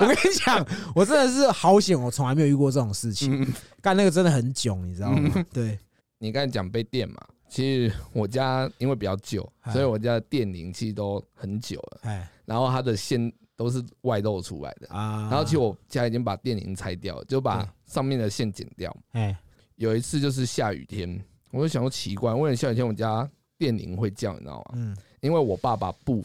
[0.00, 3.40] 我跟你讲，我真的是好险，我从来没有遇过这种事情。
[3.40, 5.46] 嗯，干那个真的很囧，你知道吗？
[5.52, 5.78] 对，
[6.18, 7.16] 你刚才讲被电嘛，
[7.48, 14.88] 其实我家因为比较旧，哎所以我家的电铃其实都很久了，哎然后它的线都是外露出来的。
[14.88, 18.94] 啊，然后其实我家已经把电铃拆掉了，就把上面的线剪掉。
[19.12, 19.36] 哎
[19.76, 24.32] 有一次就是下雨天，我就想说奇怪，为什么下雨天我家电铃会叫？
[24.32, 24.64] 你知道吗？
[24.74, 26.22] 嗯因为我爸把布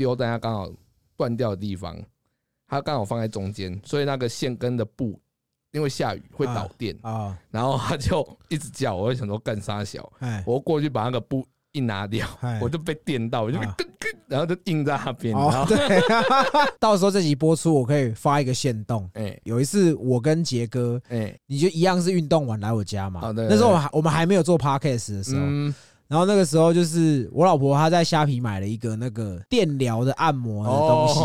[0.00, 0.66] 丢在它刚好
[1.14, 1.94] 断掉的地方，
[2.66, 5.20] 它刚好放在中间，所以那个线跟的布
[5.72, 13.66] 因为下雨会导电，啊然后它就一直叫，我就想说干啥小，哎我过去把那个布一拿掉，哎我就被电到，我就被
[14.26, 16.00] 然后就印在那边，然哦后对，
[16.80, 19.06] 到时候这集播出，我可以发一个线动。
[19.12, 23.20] 哎有一次我跟杰哥，哎你就一样是运动完来我家嘛。
[23.22, 25.74] 哦对，对那时候我还我们还没有做 podcast 的时候，嗯
[26.10, 31.20] 然后那个时候就是我老婆她在虾皮买了一个那个电疗的按摩的东西，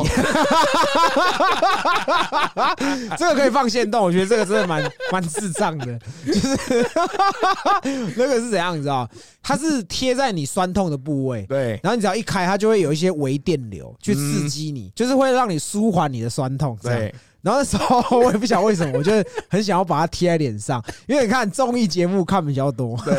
[3.17, 6.55] 这个可以放线动，我觉得这个真的蛮蛮智障的，就是
[8.15, 9.09] 那个是怎样，你知道？
[9.41, 11.47] 它是贴在你酸痛的部位。
[11.47, 16.77] 对然后你只要一开，它就会有一些微电流去刺激你，就是会让你舒缓你的酸痛。
[16.83, 17.11] 对，
[17.45, 19.11] 然后那时候我也不晓得为什么，我就
[19.47, 22.99] 很想要把它贴在脸上，因为你看综艺节目看比较多。
[23.05, 23.13] 对，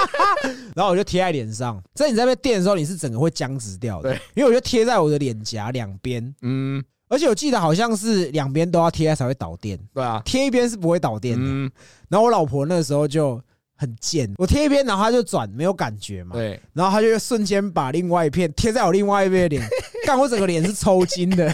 [0.74, 1.78] 然后我就贴在脸上。
[1.94, 4.10] 在你在被电的时候，你是整个会僵直掉的。
[4.10, 11.44] 对，因为我就贴在我的脸颊两边，嗯，而且我记得好像是两边都要贴才会导电，对啊，贴一边是不会导电的。
[11.44, 11.70] 嗯，
[12.08, 13.38] 然后我老婆那个时候就
[13.80, 19.62] 很贱，我贴一边，然后他就转，没有感觉嘛，对，然后他就瞬间把另外一片贴在我另外一边的脸，
[20.04, 21.48] 干我整个脸是抽筋的，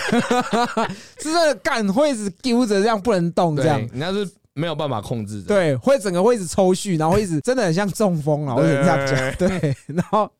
[1.20, 3.78] 是真的干会一直丢着这样不能动这样。
[3.78, 3.90] 对，。
[3.92, 9.48] 你那是没有办法控制的，对，会整个会一直抽搐，然后会一直真的很像中风了，我只能这样讲。
[9.48, 10.30] 对，然后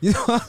[0.00, 0.40] 你说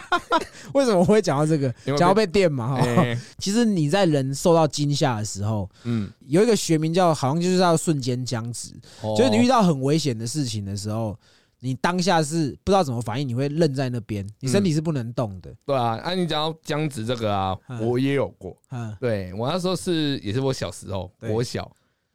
[0.74, 1.72] 为什么会讲到这个？
[1.96, 2.76] 讲到被电嘛哈。
[2.80, 8.70] 哎，其实你在人受到惊吓的时候，嗯，有一个学名叫好像就是要瞬间僵直，
[9.16, 11.16] 就是你遇到到很危险的事情的时候。
[11.60, 15.52] 你当下是不知道怎么反应，你会愣在那边，你身体是不能动的。
[15.66, 18.56] 对啊，啊你讲到僵直这个啊，嗯我也有过。
[18.70, 21.68] 嗯，对我那时候是也是我小时候，我小，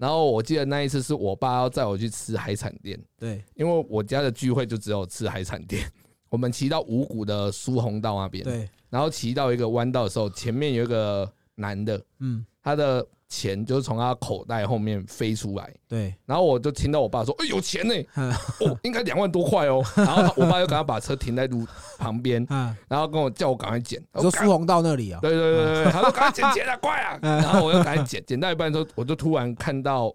[0.03, 3.41] 然后我记得那一次是我爸要载我去吃海产店，对。
[3.55, 5.89] 因为我家的聚会就只有吃海产店。
[6.27, 8.69] 我们骑到五股的苏红道那边，对。
[8.89, 21.65] 然后骑到一个弯道的时候，前面有一个男的，嗯，他的钱就是从他口袋后面飞出来，对，然后我就听到我爸说：“哎、有钱呢、嗯哦，应该两万多块哦。”然后他我爸就赶快把车停在路
[21.97, 23.99] 旁边，啊，然后跟我叫我赶快捡。
[24.11, 25.19] 我说苏红到那里啊？
[25.19, 27.17] 对对对对对，他说赶快捡捡啊，快啊！
[27.21, 30.13] 然后我就赶快捡，捡到一半的时候，我就突然看到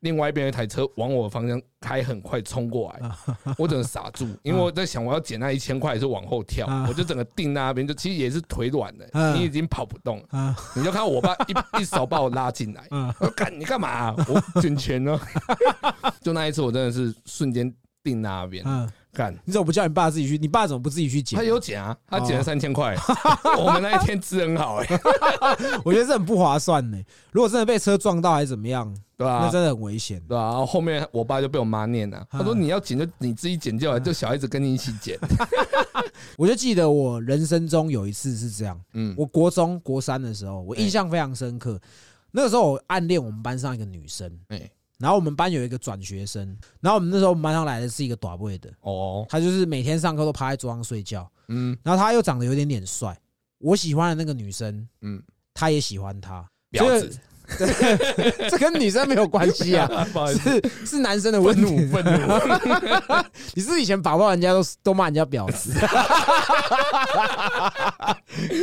[0.00, 3.10] 另外一边有一台车往我的方向开很快冲过来，
[3.58, 13.88] 我整个傻住，因为我在想我要捡那一千块还是往后跳啊，我就整个定那边，就其实也是腿软的，嗯你已经跑不动了，啊，你就看我爸一 一手把我拉进来，嗯我说干你干嘛？
[13.88, 14.14] 啊？
[14.28, 15.18] 我捡钱呢？
[16.22, 18.62] 就那一次，我真的是瞬间定那边。
[18.66, 19.34] 嗯，干。
[19.44, 20.38] 你怎么不叫你爸自己去？
[20.38, 21.42] 你爸怎么不自己去捡他？
[21.44, 22.96] 有捡啊，他捡了哦三千块，
[23.58, 24.86] 我们那一天吃很好哎，
[25.84, 26.98] 我觉得这很不划算呢。
[27.32, 29.42] 如果真的被车撞到还是怎么样，对啊？
[29.44, 30.20] 那真的很危险。
[30.28, 35.18] 对啊，然后后面我爸就被我妈念了，他说嗯你要捡就你自己捡就好，就小孩子跟你一起捡。
[36.36, 41.80] 我就记得我人生中有一次是这样，嗯，我国中国三的时候，我印象非常深刻。
[42.30, 51.76] 那个时候我暗恋我们班上一个女生，哎，然后我们班有一个转学生，然后我们那时候我们班上来的是一个短位的，哦，他就是每天上课都趴在桌上睡觉，嗯。
[51.82, 53.16] 然后他又长得有点点帅，
[53.58, 55.22] 我喜欢的那个女生，嗯，
[55.54, 57.18] 她也喜欢他，婊子，
[58.50, 59.88] 这跟女生没有关系啊，
[60.42, 61.64] 是是男生的问愤。
[61.64, 62.34] 怒愤怒，
[63.54, 65.72] 你是不是以前把爆人家都都骂人家婊子，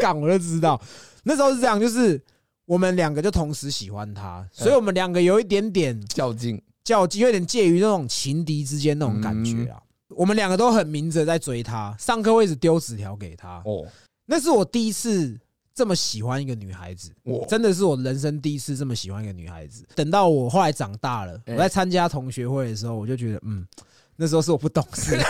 [0.01, 0.79] 干我就知道，
[1.23, 2.21] 那时候是这样，就是
[2.65, 9.81] 我们两个就同时喜欢他，所以我们两个有一点点较劲，较劲，有点介于那种情敌之间那种感觉啊。
[10.09, 13.61] 我们两个都很明着在追他，上课会一直丢纸条给他。
[13.65, 13.85] 哦，
[14.25, 15.37] 那是我第一次
[15.73, 19.85] 这么喜欢一个女孩子，我真的是我人生第一次这么喜欢一个女孩子。
[19.95, 23.65] 等到我后来长大了，哎我在参加同学会的时候，我就觉得，嗯，
[24.15, 25.17] 那时候是我不懂事。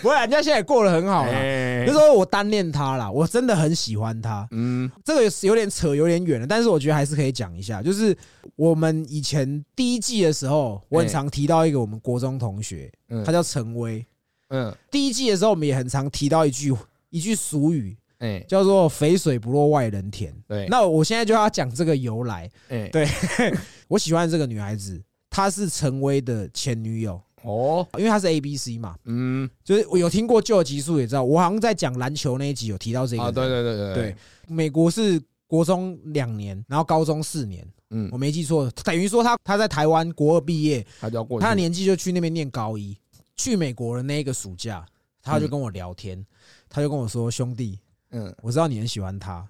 [0.00, 1.32] 不过人家现在也过得很好了。
[1.32, 4.46] 哎那时候我单恋他啦，我真的很喜欢他。
[4.52, 7.82] 嗯，这个有点扯，有点远了，但是我觉得还是可以讲一下。
[7.82, 8.16] 就是
[8.54, 14.04] 我们以前第一季的时候，我很常提到一个我们国中同学，嗯他叫陈威。
[14.50, 16.74] 嗯，第一季的时候，我们也很常提到一句
[17.10, 20.32] 一句俗语，哎，叫做“肥水不落外人田”。
[20.46, 22.48] 对，那我现在就要讲这个由来。
[22.68, 23.08] 哎，对
[23.88, 25.02] 我喜欢的这个女孩子，
[25.38, 34.16] 她是陈威的前女友，哦，因为他是 A B C 嘛，嗯，就是我有听过旧的集数也知道，我好像在讲篮球那一集有提到这个啊，对对对对对，，
[34.48, 38.08] 美国是国中两年，然后高中四年，嗯。
[38.10, 42.98] 我，没记错，等于说他他在台湾国二毕业，他就要过去，他的年纪就去那边念高一。
[43.36, 44.84] 去美国的那一个暑假，
[45.22, 46.26] 他就跟我聊天，
[46.68, 47.78] 他就跟我说：“兄弟，
[48.10, 49.48] 嗯，我知道你很喜欢他，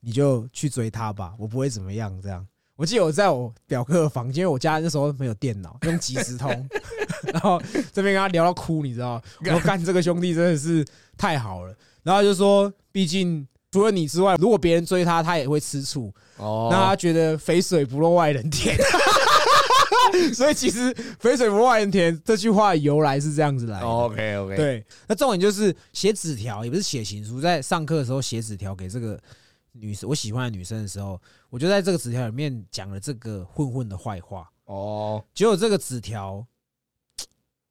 [0.00, 2.44] 你就去追他吧，我不会怎么样。”这样，
[2.76, 6.50] 我记得我在我表哥的房间，因为我家那时候没有电脑，用即时通，
[7.32, 7.60] 然后
[7.92, 9.22] 这边跟他聊到哭，你知道吗？
[9.40, 10.84] 我说干这个兄弟真的是
[11.16, 11.74] 太好了。
[12.02, 16.12] 然后他就说，毕竟除了你之外，如果别人追他，他也会吃醋。
[16.36, 18.76] 哦，那他觉得肥水不落外人田，
[20.34, 23.86] 所以其实肥水不落外人田这句话的由来是这样子来的。
[23.86, 29.18] OK OK，，对，那重点就是写纸条，也不是写情书，在上课的时候写纸条给这个
[29.74, 34.50] 女生，我喜欢的女生的时候，我就在这个纸条里面讲了这个混混的坏话。
[34.64, 36.46] 哦，结果这个纸条，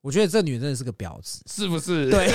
[0.01, 1.41] 我觉得这女人真的是个婊子。
[1.47, 2.29] 是不是？，对，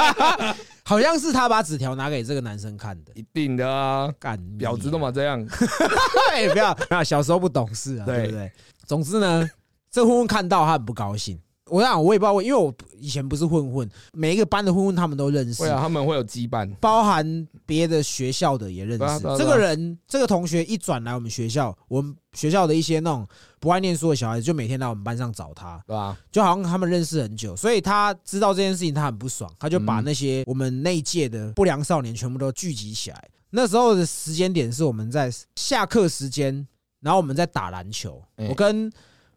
[0.82, 3.12] 好像是她把纸条拿给这个男生看的。
[3.14, 8.52] 一定的啊，干婊子都嘛这样，对， 不要不要，小时候不懂事啊，对对不对？
[8.84, 9.48] 总之呢，
[9.90, 11.38] 这混混看到他很不高兴。
[11.68, 19.20] 我想我也不知道为，因为我以前不是混混，每一个班的混混他们都认识会，啊，他们会有羁绊，包含别的学校的也认识。
[19.36, 23.26] 这个人，这个同学一转来我们学校，我们学校的一些那种
[23.58, 26.16] 不爱念书的小孩子，就每天来我们班上找他，对吧？
[26.30, 33.28] 就好像他们认识很久，所以他知道这件事情，他很不爽，他就把嗯那些我们那一届的不良少年全部都聚集起来。
[33.50, 36.66] 那时候的时间点是我们在下课时间，
[37.00, 38.22] 然后我们在打篮球。
[38.36, 38.90] 哎我跟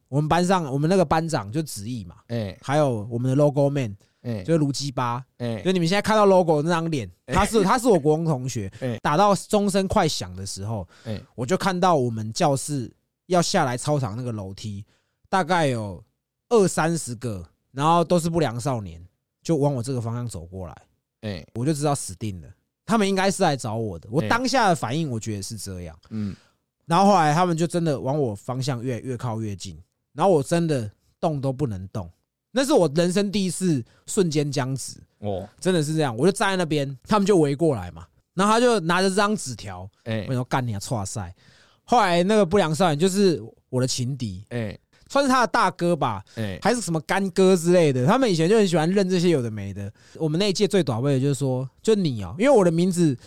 [0.09, 2.57] 我们班上我们那个班长就子毅嘛，哎。
[2.61, 4.43] 还有我们的 logo man 哎。
[4.43, 5.61] 就是卢基巴，哎。
[5.61, 7.33] 就你们现在看到 logo 那张脸，哎。
[7.33, 8.97] 他是他是我国中同学 哎。
[9.01, 11.21] 打到钟声快响的时候，哎。
[11.35, 12.91] 我就看到我们教室
[13.27, 14.83] 要下来操场那个楼梯，
[15.29, 16.03] 大概有
[16.49, 19.01] 二三十个，然后都是不良少年，
[19.43, 20.75] 就往我这个方向走过来，
[21.21, 22.47] 哎，我就知道死定了。
[22.87, 25.95] 他们应该是来找我的，我哎当下的反应，我觉得是这样。
[26.09, 26.35] 嗯，
[26.87, 29.79] 然后后来他们就真的往我方向越越靠越近，
[30.19, 32.11] 然后我真的动都不能动，
[32.51, 36.13] 那是我人生第一次瞬间僵直，哦，真的是这样。
[36.17, 41.33] 我就站在那边，他们就围过来嘛，然后他就拿着这张纸条，哎我说干你啊，哇塞。
[41.85, 44.77] 后来那个不良少年就是我的情敌，哎
[45.07, 48.05] 算是他的大哥吧，哎，还是什么干哥之类的。
[48.05, 49.89] 他们以前就很喜欢认这些有的没的。
[50.15, 53.17] 我们那一届最短位的就是说，就你哦、因为我的名字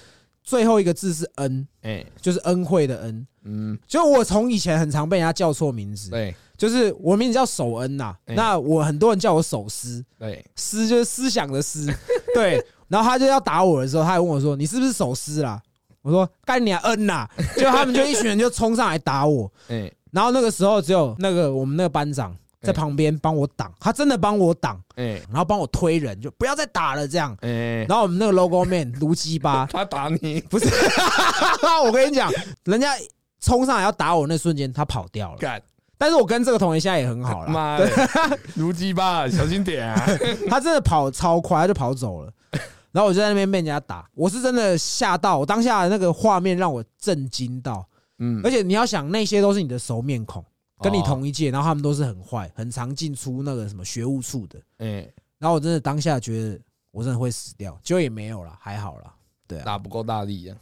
[0.43, 3.27] 最后一个字是恩，哎，就是恩惠的恩。
[3.45, 6.35] 嗯，就我从以前很常被人家叫错名字，对。
[6.57, 11.93] 就是我名字叫守恩呐、哎那我很多人叫我守思，对，思就是思想的思，
[12.35, 12.65] 对。
[12.87, 15.61] 然后他就要打我的时候，他还问我说：“你是不是守思啦？”
[16.03, 17.29] 我说：“干你啊，恩呐、
[17.59, 22.73] 就他们就一群人就冲上来打我，哎，然后那个时候只有那个我们那个班长在哎。
[22.73, 27.37] 旁边帮我挡，他真的帮我挡，哎，然后帮我推人，就不要再打了这样。
[27.43, 30.67] 哎，然后我们那个 logo man 卢鸡巴，他打你，不是，
[31.85, 32.33] 我跟你讲，
[32.65, 32.95] 人家
[33.41, 35.39] 冲上来要打我那瞬间，他跑掉了。
[35.39, 35.61] 干，
[35.99, 37.91] 但是我跟这个同学现在也很好了，妈的，
[38.57, 40.07] 卢鸡巴，小心点啊！
[40.49, 42.33] 他真的跑超快，他就跑走了。
[42.93, 47.87] 然后我就在那边被人家打，我是真的吓到，我当下的那个画面让我震惊到。
[48.19, 48.41] 嗯。
[48.45, 50.45] 而，且你要想，那些都是你的熟面孔，
[50.83, 54.61] 跟你哦同一届，然后他们都是很坏、很常进出那个什么学务处的。
[54.79, 59.15] 哎，然后我真的当下觉得我真的会死掉，结果也没有了，还好啦。
[59.49, 60.57] 对啊，打不够大力啊！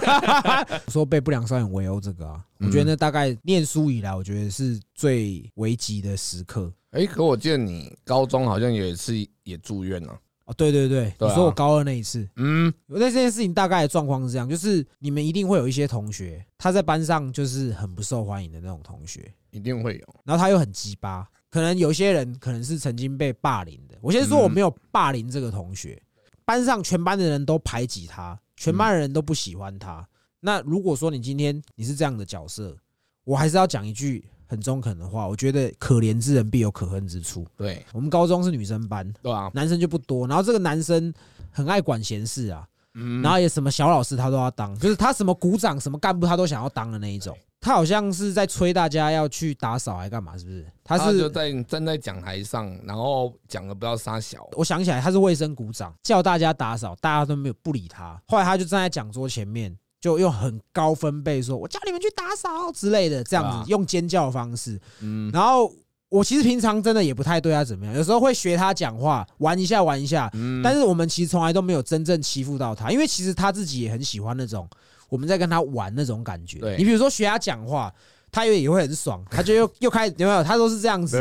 [0.88, 6.72] 说被不良少年围殴这个啊，我嗯觉得那大概念书以来，我觉得是最危急的时刻。
[6.90, 9.14] 哎，可我记得你高中好像有一次
[9.44, 10.18] 也住院了。
[10.46, 20.14] 哦，对对对，你说我高二那一次，嗯，我在这件事情大概的状况是这样，就是你们一定会有一些同学，他在班上就是很不受欢迎的那种同学，一定会有。
[20.24, 23.96] 然后他又很鸡巴，可能有些人可能是曾经被霸凌的。
[24.02, 26.00] 我先说我没有霸凌这个同学，
[26.44, 30.06] 班上全班的人都排挤他，全班的人都不喜欢他。
[30.40, 32.76] 那如果说你今天你是这样的角色，
[33.24, 37.46] 我还是要讲一句很中肯的话，我觉得可怜之人必有可恨之处。
[37.56, 41.12] 对我们高中是女生班，对啊，男生就不多，然后这个男生
[41.50, 47.36] 很爱管闲事啊，嗯，然后也什么小老师他都要当，就是他什么股长、什么干部他都想要当的那一种。
[47.66, 50.64] 他好像是在催大家要去打扫还干嘛，是不是？
[50.84, 54.48] 他他就是在站在讲台上，然后讲的不知道撒小。
[54.52, 58.16] 我想起来，他是卫生股长，叫大家打扫，大家都没有不理他。
[58.28, 64.80] 后来他就站在讲桌前面，就用很高分贝说：“我叫你们去打扫之类的，这样子用尖叫的方式。
[65.00, 65.68] 嗯，然后
[66.08, 70.30] 我其实平常真的也不太对他怎么样，有时候会学他讲话，玩一下玩一下。
[70.34, 74.68] 嗯但是我们其实从来都没有真正欺负到他，因为其实他自己也很喜欢那种
[75.08, 76.58] 我们在跟他玩那种感觉。
[76.76, 77.92] 你比如说学他讲话，
[78.32, 80.42] 他也也会很爽， 他就又又开有没有？
[80.44, 81.16] 他都是这样子。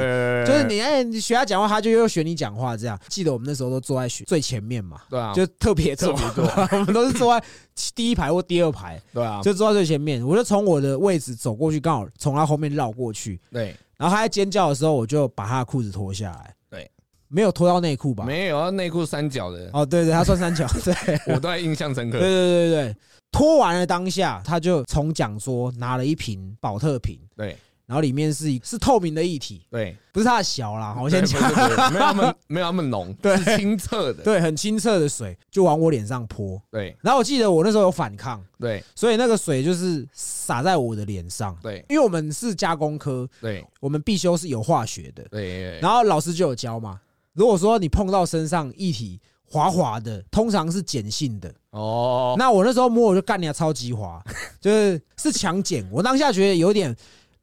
[0.45, 2.99] 就是你哎，你学他讲话，他就又学你讲话，这样。
[3.07, 7.45] 记得我们那时候都坐在学最前面嘛，对啊，就特别坐，特别多 我们都是坐在
[7.93, 10.25] 第一排或第二排，对啊，就坐在最前面。
[10.25, 16.53] 我就从我的位置走过去，刚好从他后面绕过去，对，然后他在尖叫的时候，我就把他的裤子脱下来。
[16.69, 16.89] 对，
[17.29, 18.25] 没有脱到内裤吧？
[18.25, 22.19] 没有啊，内裤三角的，哦，对对，他穿三角，对， 我都还印象深刻。
[22.19, 22.95] 对对对对对。
[23.35, 27.57] 脱完了当下，他就从讲桌拿了一瓶保特瓶，对。
[27.85, 33.37] 然后里面是一是透明的液体，对，不是它的小啦，我先对讲，没有那么 没有那么浓，对。
[33.37, 34.23] 是清澈的。
[34.23, 36.59] 对，很清澈的水就往我脸上泼。
[36.71, 36.97] 对。
[37.03, 38.83] 然后我记得我那时候有反抗，对。
[38.95, 41.55] 所以那个水就是洒在我的脸上。
[41.61, 41.85] 对。
[41.87, 43.63] 因为我们是加工科，对。
[43.79, 46.99] 我们必修是有化学的，对，然后老师就有教嘛。
[47.33, 49.19] 如果说你碰到身上液体
[49.55, 51.53] 滑滑的，通常是碱性的。
[51.69, 54.21] 哦，那我那时候摸我就干你啊，超级滑，
[54.59, 55.87] 就是是强碱。
[55.89, 56.93] 我当下觉得有点，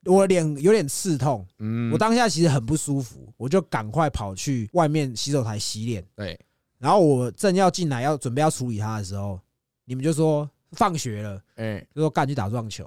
[0.05, 6.05] 我脸有点刺痛，嗯我当下其实很不舒服，我就赶快跑去外面洗手台洗脸。
[6.15, 6.39] 对
[6.79, 9.41] 然后我正要进来要准备要处理他的时候，
[9.87, 12.85] 你们就说放学了，哎，就说干去打撞球。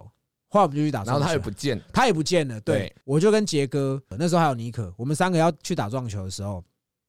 [0.50, 2.62] 后来我们就去打撞球，然后他也不见，他也不见了。
[2.62, 6.64] 对对，我就跟杰哥那时候还有尼可，我们三个要去打撞球的时候，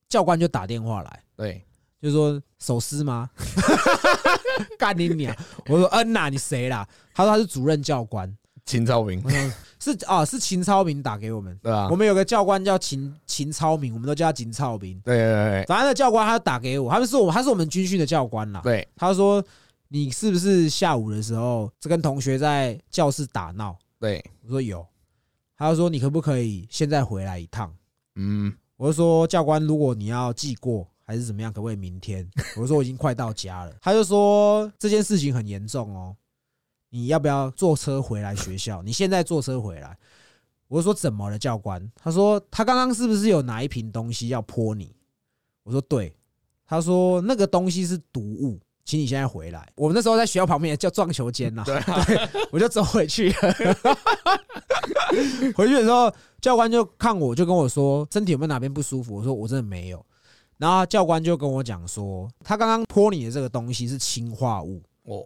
[0.09, 1.62] 教官就打电话来，对
[2.00, 3.28] 就说手撕吗？
[4.78, 5.35] 干你娘！
[5.68, 6.87] 我说嗯呐、你谁啦？
[7.14, 8.35] 他说他是主任教官。
[8.64, 9.22] 秦超明
[9.78, 11.56] 是啊，是秦超明打给我们。
[11.62, 15.00] 对啊我，们有个教官叫秦秦超明，我们都叫他秦超明。
[15.04, 18.61] 对对对反正那教官他打给我，他们是我他是我们军训的教官啦。
[18.64, 19.40] 对他说
[19.87, 23.78] 你是不是下午的时候这跟同学在教室打闹？
[24.00, 24.85] 对，我说有。
[25.56, 27.72] 他就说你可不可以现在回来一趟？
[28.16, 32.28] 嗯，我就说教官，如果你要记过还是怎么样，可不可以明天？
[32.59, 33.72] 我说我已经快到家了。
[33.80, 36.16] 他就说这件事情很严重哦，
[36.90, 38.82] 你要不要坐车回来学校？
[38.82, 39.96] 你现在坐车回来。
[40.68, 41.80] 我说怎么了，教官？
[41.94, 44.94] 他说他刚刚是不是有拿一瓶东西要泼你？
[45.62, 46.12] 我说对。
[46.68, 49.72] 他说那个东西是毒物，请你现在回来。
[49.76, 52.04] 我们那时候在学校旁边叫撞球间呐，对啊，
[52.50, 53.36] 我就走回去了。
[55.54, 59.14] 回去的时候，教官就看我，就跟我说身体有没有哪边不舒服。
[59.14, 60.04] 我说我真的没有。
[60.59, 64.82] 然后教官就跟我讲说，他刚刚泼你的这个东西是氰化物。
[65.04, 65.22] 哦，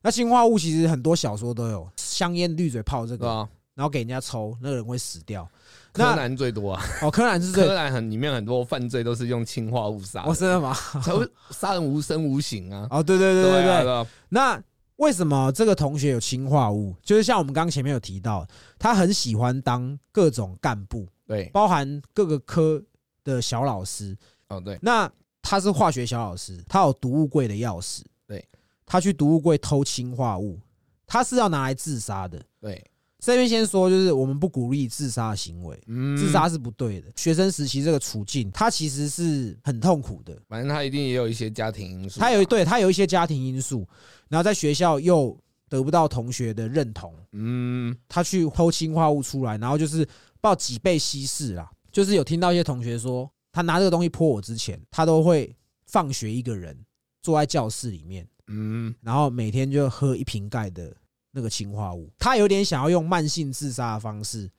[0.00, 5.48] 那氰化物其实很多小说都有，香烟、滤嘴泡这个，啊，然后给人家抽，那个人会死掉。
[5.92, 10.72] 柯南最多啊，哦，柯南是柯南很里面很多犯罪都是用氰化物杀哦，的，真的吗？
[11.02, 12.86] 才会杀人无声无形啊。
[12.90, 13.72] 哦，对对对对对。
[13.72, 14.62] 啊对啊，那
[14.96, 16.94] 为什么这个同学有氰化物？
[17.02, 18.46] 就是像我们刚刚前面有提到，
[18.78, 22.80] 他很喜欢当各种干部，对，包含各个科
[23.24, 24.16] 的小老师。
[24.50, 28.46] 哦对，那他是化学小老师，他有毒物柜的钥匙，对，
[28.84, 30.60] 他去毒物柜偷氰化物，
[31.06, 32.40] 他是要拿来自杀的。
[32.60, 32.84] 对，
[33.18, 36.16] 这边先说，就是我们不鼓励自杀的行为，嗯。
[36.16, 37.08] 自杀是不对的。
[37.16, 40.36] 学生时期这个处境，他其实是很痛苦的。
[40.48, 42.20] 反正他一定也有一些家庭因素。
[42.20, 43.86] 啊，他有对他有一些家庭因素，
[44.28, 45.38] 然后在学校又
[45.68, 50.06] 得不到同学的认同，嗯，他去偷氰化物出来，然后就是
[50.40, 51.70] 报几倍稀释啦。
[51.92, 53.30] 就是有听到一些同学说，
[53.60, 55.54] 他拿这个东西泼我之前，他都会
[55.84, 56.74] 放学一个人
[57.22, 60.96] 坐在教室里面，嗯，然后每天就喝一瓶盖的
[61.30, 62.10] 那个氰化物。
[62.18, 64.50] 他有点想要用慢性自杀的方式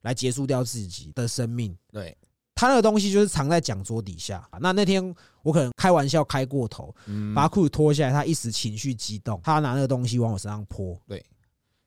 [0.00, 1.76] 来结束掉自己的生命。
[1.92, 2.16] 对，
[2.54, 4.48] 他那个东西就是藏在讲桌底下。
[4.58, 10.98] 那那天我可能开玩笑开过头，嗯，把他裤子脱下来，他一时情绪激动，他拿那个东西往我身上泼。
[11.06, 11.22] 对，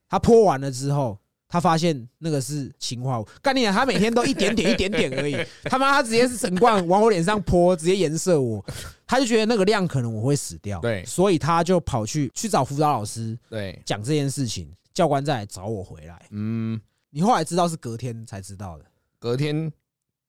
[0.08, 1.18] 他泼完了之后，
[1.52, 3.28] 他发现那个是氰化物。
[3.42, 3.70] 干你娘！
[3.70, 5.36] 他每天都一点点一点点而已，
[5.68, 8.64] 他妈他直接是整罐往我脸上泼，直接颜色我，
[9.06, 11.04] 他就觉得那个量可能我会死掉，对。
[11.04, 16.26] 所以他就跑去去找辅导老师对，讲这件事情，教官再来找我回来。
[16.30, 16.80] 嗯，
[17.10, 18.86] 你后来知道是隔天才知道的，
[19.18, 19.70] 隔天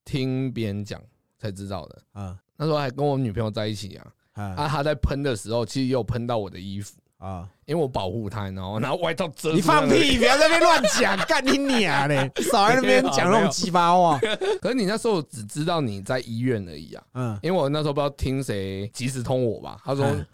[0.03, 1.01] 听别人讲
[1.39, 2.38] 才知道的，啊。
[2.57, 4.43] 那时候还跟我女朋友在一起啊，啊。
[4.57, 7.47] 啊，她在喷的时候，其实也有喷到我的衣服，啊！
[7.65, 10.17] 因为我保护他，然后拿外套遮你放屁！
[10.17, 12.30] 不要在那边乱讲， 干你娘嘞！
[12.51, 14.19] 少在那边讲那种鸡巴话。
[14.61, 20.26] 可是你那时候只知道你在医院而已啊，嗯因为我那时候不知道听谁及时通我吧，他说嗯，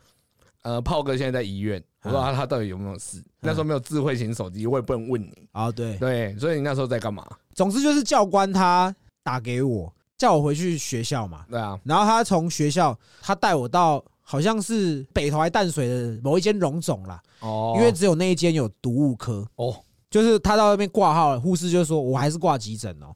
[0.63, 3.23] 呃，炮哥现在在医院，我说嗯啊他到底有没有事？
[3.41, 5.47] 那时候没有智慧型手机，我也不能问你。
[5.51, 7.23] 啊，对，对，所以你那时候在干嘛？
[7.53, 11.45] 总之就是教官他打给我，叫我回去学校嘛。
[11.51, 19.43] 对啊，然后他从学校，他带我到好像是北投还淡水的某一间荣总啦，哦，因为只有那一间有毒物科。
[19.55, 23.07] 哦，就是他到那边挂号了，护士就说我还是挂急诊哦，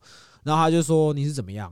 [0.41, 1.71] 然后他就说你是怎么样？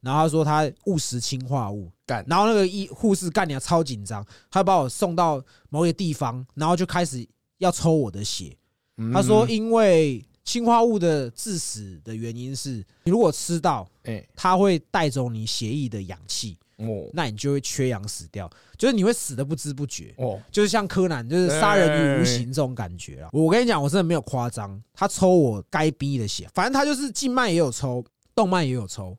[0.00, 2.24] 然后他说他误食氰化物，干。
[2.26, 7.28] 然后那个医护士干娘超紧张，他把我送到某一个地方，然后就开始
[7.58, 8.56] 要抽我的血。
[8.96, 9.12] 嗯。
[9.12, 17.08] 他说，因为氰化物的致死的原因是，你如果吃到，哎，它会带走你血液的氧气，哦。
[17.12, 20.14] 那你就会缺氧死掉，就是你会死的不知不觉。
[20.16, 23.30] 哦，就是像柯南，就是杀人于无形这种感觉啊！
[23.32, 28.04] 我跟你讲，我真的没有夸张，他抽我该逼的血，反正他就是静脉也有抽，
[28.34, 29.16] 动脉也有抽，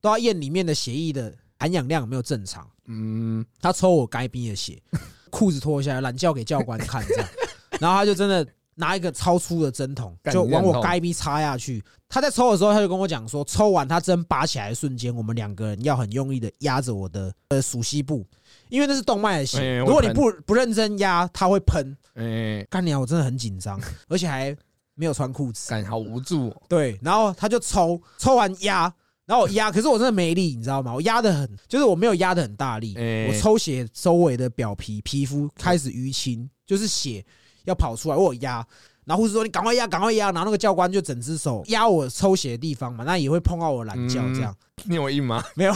[0.00, 2.68] 都要验里面的血液的含氧量有没有正常。
[2.86, 4.82] 嗯，他抽我该逼的血，
[5.30, 7.28] 裤子脱下来，懒觉给教官看这样，
[7.80, 8.46] 然后他就真的
[8.82, 11.80] 拿一个超粗的针筒，就往我该逼插下去。
[12.08, 18.26] 他在抽的时候，他就跟我讲说，抽完他针拔起来的瞬间，我们两个人要很用力的压着我的呃属膝部，
[18.68, 21.96] 因为那是动脉的血，哎如果你不不认真压，它会喷。
[22.14, 24.54] 哎，干娘，我真的很紧张， 而且还
[24.94, 25.70] 没有穿裤子。
[25.70, 28.92] 感好无助哦，对，然后他就抽，抽完压，
[29.24, 30.92] 然后我压，可是我真的没力，你知道吗？
[30.92, 37.24] 我压的很，就是我没有压的很大力，哎我抽血周围的表皮皮肤开始淤青，就是血
[37.64, 38.66] 要跑出来，我有压。
[39.04, 44.54] 然后护士说：“你赶快压，赶快压。”然后那个教官就整只手压我抽血的地方嘛，那也会碰到我懒觉这样。
[44.84, 45.42] 你有印吗？
[45.56, 45.74] 没有，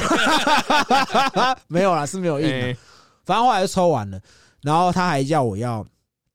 [1.66, 2.54] 没有啦，是没有印的。
[2.54, 2.76] 哎，
[3.24, 4.20] 反正后来就抽完了，
[4.62, 5.84] 然后他还叫我要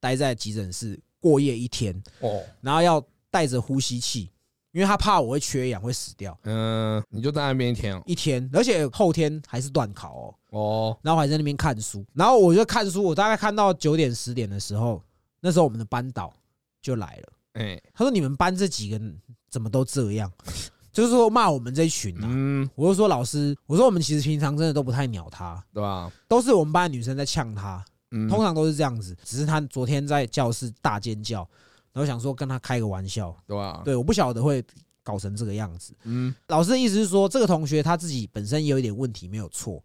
[0.01, 4.29] 待在急诊室过夜一天，哦，然后要带着呼吸器，
[4.73, 6.37] 因为他怕我会缺氧会死掉。
[6.43, 15.01] 嗯，你就在那边一天哦，一天，而且后天还是断考哦，哦，然后我还在那边看书，然后我就看书，我大概看到九点十点的时候，
[15.41, 16.33] 那时候我们的班导
[16.81, 19.19] 就来了，哎，他说：“你们班这几个人
[19.49, 20.31] 怎么都这样？”
[20.93, 22.27] 就是说骂我们这一群啊。
[22.29, 26.11] 嗯，我就说老师，我说我们其实平常真的都不太鸟他，对吧？
[26.27, 29.17] 都是我们班的女生在呛他，嗯，通常都是这样子。
[29.23, 31.47] 只是他昨天在教室大尖叫，
[31.93, 33.81] 然后想说跟他开个玩笑，对吧？
[33.85, 34.63] 对，我不晓得会
[35.01, 35.95] 搞成这个样子。
[36.03, 39.81] 嗯，老师的意思是说，这个同学他自己本身也有一点问题，没有错，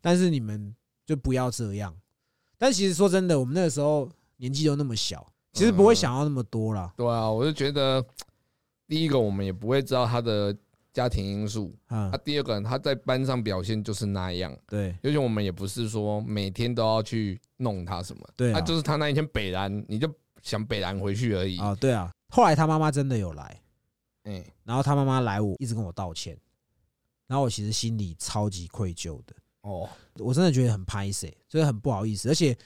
[0.00, 0.74] 但是你们
[1.06, 1.94] 就不要这样。
[2.58, 6.92] 但其实说真的，我们那个时候年纪都那么小，其实不会想要那么多啦。
[6.96, 8.04] 对啊，我就觉得
[8.88, 10.56] 第一个我们也不会知道他的
[10.92, 14.96] 家庭因素，嗯啊，，第二个他在班上表现就是那样，对。
[15.02, 20.12] 而且我们也不是说每天都要去弄他什么，对啊，就是他那一天北兰，你就
[20.42, 22.10] 想北兰回去而已，啊，对啊。
[22.30, 23.60] 后来他妈妈真的有来，
[24.24, 26.36] 哎，然后他妈妈来我一直跟我道歉，
[27.26, 29.88] 然后我其实心里超级愧疚的，哦，
[30.18, 32.56] 我真的觉得很拍谁，就是很不好意思，而且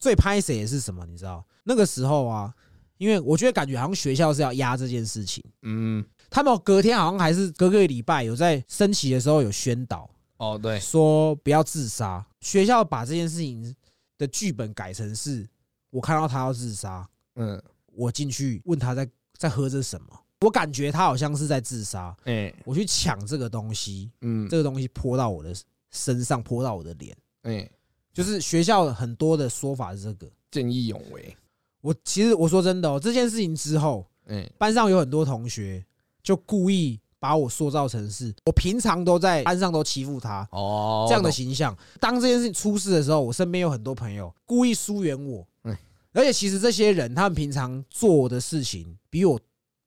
[0.00, 1.46] 最拍谁的是什么，你知道？
[1.62, 2.52] 那个时候啊，
[2.96, 5.44] 因为我觉得感觉好像学校是要压这件事情。
[5.62, 12.26] 嗯，他们隔天好像还是隔个礼拜有在升旗的时候有宣导，哦，对，说不要自杀。
[12.40, 13.76] 学校把这件事情
[14.16, 15.46] 的剧本改成是
[15.90, 20.06] 我看到他要自杀，嗯，我进去问他在在喝着什么，
[20.40, 25.54] 我感觉他好像是在自杀，哎，我去抢这个东西，嗯，这个东西泼到我的
[25.90, 27.70] 身上，泼到我的脸，哎，
[28.12, 30.26] 就是学校很多的说法是这个。
[30.50, 31.36] 见义勇为，
[31.80, 35.80] 我其实我说真的哦，这件事情之后，嗯，班上有很多同学
[36.24, 41.72] 就故意把我塑造成是我平常都在班上都欺负他哦，这样的形象。
[42.00, 45.76] 当这件事情出事的时候，我身边有很多朋友故意疏远我嗯，
[46.12, 49.38] 而且其实这些人他们平常做的事情比我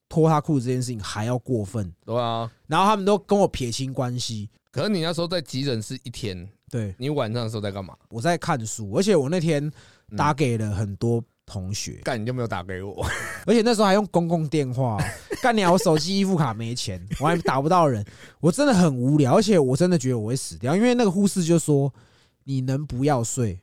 [0.07, 2.49] 脱他裤子这件事情还要过分，对啊。
[2.67, 4.49] 然后他们都跟我撇清关系。
[4.71, 7.95] 可是你那时候在急诊室一天，对，你晚上的时候在干嘛？
[8.09, 9.63] 我在看书，而且我那天
[10.09, 13.05] 嗯打给了很多同学，干你就没有打给我，
[13.45, 14.97] 而且那时候还用公共电话，
[15.39, 15.71] 干你啊！
[15.71, 18.03] 我手机依付卡没钱，我还打不到人，
[18.39, 21.93] 我真的很无聊，而且我真的觉得我会死掉，因为那个护士就说
[22.45, 23.59] 你能不要睡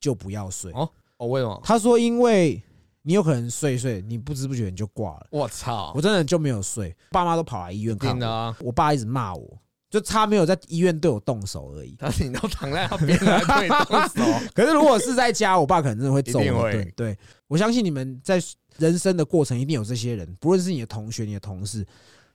[0.00, 0.72] 就不要睡。
[0.72, 0.88] 哦
[1.18, 1.60] 哦，为什么？
[1.62, 2.62] 他说因为
[3.02, 5.26] 你有可能睡一睡，你不知不觉你就挂了。
[5.30, 6.00] 我操我！
[6.00, 8.18] 真的就没有睡，爸妈都跑来医院看
[8.60, 9.58] 我爸一直骂我，
[9.88, 11.94] 就差没有在医院对我动手而已。
[11.98, 16.92] 他你都躺在那边对你动手， 可是如果是在家，我爸可能真的会揍我一定会一顿。
[16.96, 18.42] 对我相信你们在
[18.78, 21.86] 人生的过程一定有这些人，不论是你的同学、你的同事，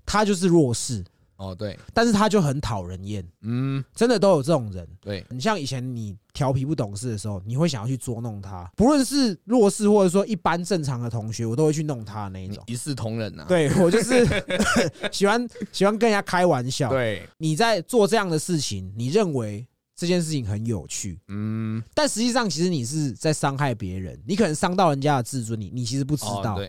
[0.05, 1.03] 他就是弱势，
[1.41, 4.87] 哦，对，但是他就很讨人厌，嗯，真的都有这种人。
[5.01, 12.63] 对，你像以前你调皮不懂事的时候，你会想要去捉弄他，不论是弱势或者说一般正常的同学，我都会去弄他那一种。
[12.67, 14.23] 一视同仁啊，对我就是
[15.11, 16.89] 喜欢喜欢跟人家开玩笑。
[16.89, 19.65] 对，你在做这样的事情，你认为
[19.95, 26.59] 这件事情很有趣，嗯，但实际上其实你是在伤害别人，你可能伤到人家的自尊，你你其实不知道，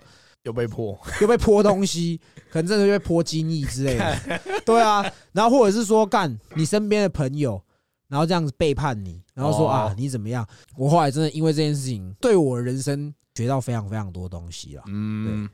[0.44, 2.20] 又被泼，又被泼东西，
[2.50, 7.62] 可能真的就被泼精液之类的，对啊，然后或者是说干你身边的朋友，
[8.08, 10.46] 然后这样子背叛你，然后说哦啊你怎么样？
[10.76, 15.48] 我后来真的因为这件事情，对我人生学到非常非常多东西啊，嗯，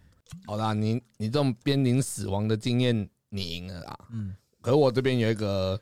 [0.46, 3.98] 好啦，你你这种濒临死亡的经验，你赢了啦。
[4.10, 5.78] 嗯，可是我这边有一个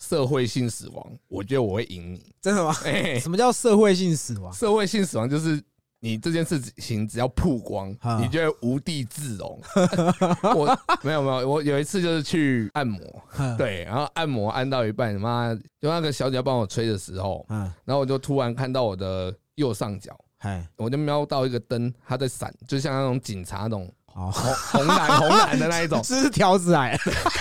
[0.00, 2.34] 社会性死亡，我觉得我会赢你。
[2.40, 2.74] 真的吗？
[2.84, 4.50] 哎，什么叫社会性死亡？
[4.52, 5.62] 社会性死亡就是
[6.02, 9.60] 你这件事情只要曝光啊，你就会无地自容。
[10.56, 26.98] 我没有没有，我有一次就是去按摩，哼，对，然后按摩按到一半，妈就那个小姐要帮我吹的时候，嗯，然后我就突然看到我的右上角，嗨，我就瞄到一个灯，它在闪，就像那种警察那种哦，红红蓝红蓝的那一种， 这是条子来，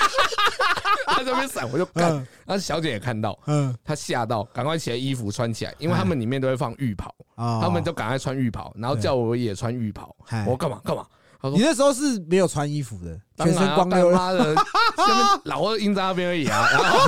[1.19, 2.25] 它这边闪，我就干。
[2.45, 10.15] 那小姐也看到，嗯，她吓到，赶快起来衣服穿起来，因为他们里面都会放浴袍，哦他们就赶快穿浴袍，然后叫我也穿浴袍。
[10.23, 11.05] 嗨我干嘛干嘛？
[11.41, 16.67] 他说你那时候是没有穿衣服的，全身光溜溜，干妈的，下面老二印在那边而已啊。
[16.69, 16.99] 然后，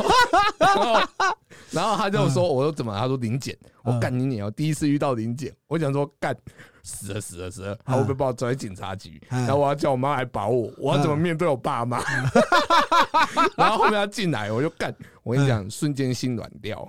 [0.57, 1.01] 然后，
[1.71, 4.51] 然后他就说：“我说怎么？”他说：“零检。”我嗯干你娘！
[4.53, 6.35] 第一次遇到零检，我想说干
[6.83, 9.21] 死了死了死了，他会不会把我抓去警察局？
[9.29, 12.01] 嗯然后我要叫我妈来保我，我要怎么面对我爸妈？
[13.55, 14.93] 然后后面他进来，我就干。
[15.23, 16.87] 我跟你讲，瞬间心软掉，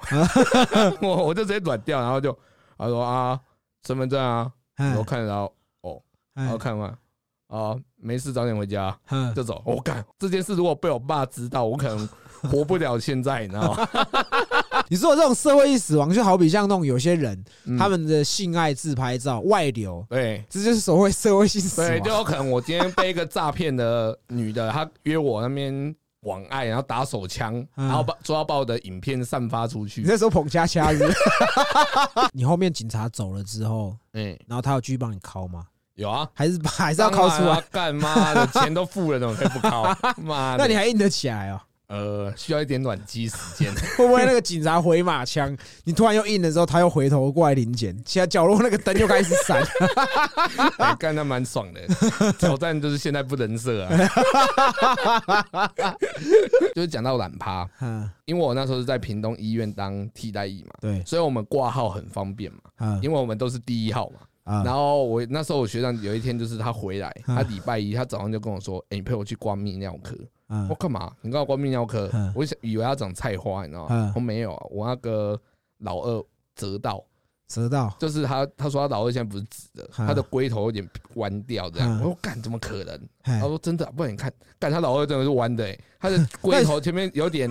[1.02, 2.36] 我我就直接软掉，然后就
[2.78, 3.38] 他说啊，
[3.86, 6.00] 身份证啊，嗯我看得到哦，
[6.34, 6.90] 然后看完
[7.48, 8.96] 啊，没事，早点回家。
[9.10, 9.62] 嗯就走。
[9.66, 12.08] 我干这件事，如果被我爸知道，我可能
[12.50, 13.88] 活不了现在，你知道吗？
[14.88, 22.18] 你说的这种社会性死亡，就好比像那种有些人嗯他们的性爱自拍照外流，对这就是所谓社会性死对，就亡。
[22.18, 30.06] 有可能我今天被一个诈骗的女的，她约我那边网爱，然后打手枪，嗯然后把说要把我的影片散发出去你。
[30.08, 31.00] 那时候捧恰恰日，
[32.32, 35.64] 你后面警察走了之后，哎，然后他有继续帮你敲吗？
[35.94, 37.60] 有啊，还是 还是要敲出来？
[37.70, 39.82] 干妈的钱都付了，怎么可以不敲？
[40.16, 41.60] 妈的，那你还硬得起来哦？
[41.92, 43.70] 呃需要一点暖机时间。
[43.98, 49.62] 会不会那个警察回马枪，你突然又硬的时候，他又回头过来临检，现在角落那个灯又开始闪，
[50.78, 51.80] 哎，干那蛮爽的，
[52.38, 53.90] 挑战就是现在不能射啊。
[56.74, 64.16] 就是讲到懒趴，嗯，因为我那时候是在屏东医院当替代役嘛，对，所以我们挂号很方便嘛，嗯因为我们都是第一号嘛。
[64.44, 70.16] 啊然后我那时候我学长有一天就是他回来，嗯他礼拜一他早上就跟我说：“哎，你陪我去挂泌尿科。”
[70.52, 71.10] 嗯我干嘛？
[71.22, 72.30] 你告诉我挂泌尿科嗯？
[72.36, 74.12] 我想以为他长菜花，你知道嗯吗？
[74.14, 75.40] 我没有啊，我那个
[75.78, 76.24] 老二
[76.54, 77.02] 折到，
[77.48, 81.88] 折到，就是他他说他老二现在不是直的，嗯他的龟头有点弯掉这样。
[81.90, 82.94] 嗯我说干怎么可能？
[83.22, 87.50] 哎他说真的啊，不然你看，干他老二真的是弯的，哎，他的 龟头前面有点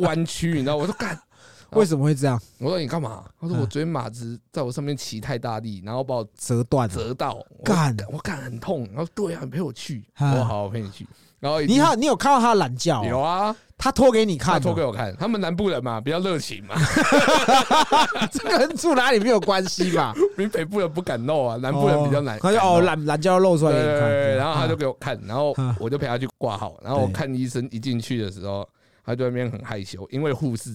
[0.00, 0.76] 弯曲，你知道？
[0.76, 1.18] 我说干，
[1.72, 2.38] 为什么会这样？
[2.58, 3.24] 我说你干嘛？
[3.40, 6.88] 他说嗯我昨天马子在我上面骑太大力，然后把我折断。
[6.88, 8.86] 折到，我干我干很痛。
[8.92, 11.06] 然后对啊，你陪我去，我好，我陪你去。
[11.44, 13.04] 然后你好，你有看到他的懒觉哦？
[13.06, 16.74] 有啊，他拖给你看哦，拖给我看，他们南部人嘛比较热情嘛，
[18.32, 20.14] 这个跟住哪里没有关系吧？
[20.38, 22.38] 比 北部人不敢露啊，南部人比较难。
[22.38, 24.00] 他就哦，懒懒觉露出来给你看。
[24.08, 28.66] 对，然后他就啊给我看，然后嗯我就陪他去挂号，然后我看医生一进去的时候，
[29.04, 30.70] 他就在那边很害羞，因为护士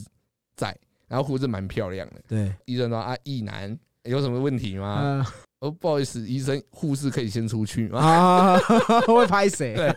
[0.55, 5.25] 在，然后护士蛮漂亮的，对，医生说啊，一男有什么问题吗？
[5.61, 7.99] 嗯我说不好意思，医生护士可以先出去吗？
[7.99, 8.57] 啊，
[9.07, 9.75] 会拍谁？
[9.75, 9.93] 对。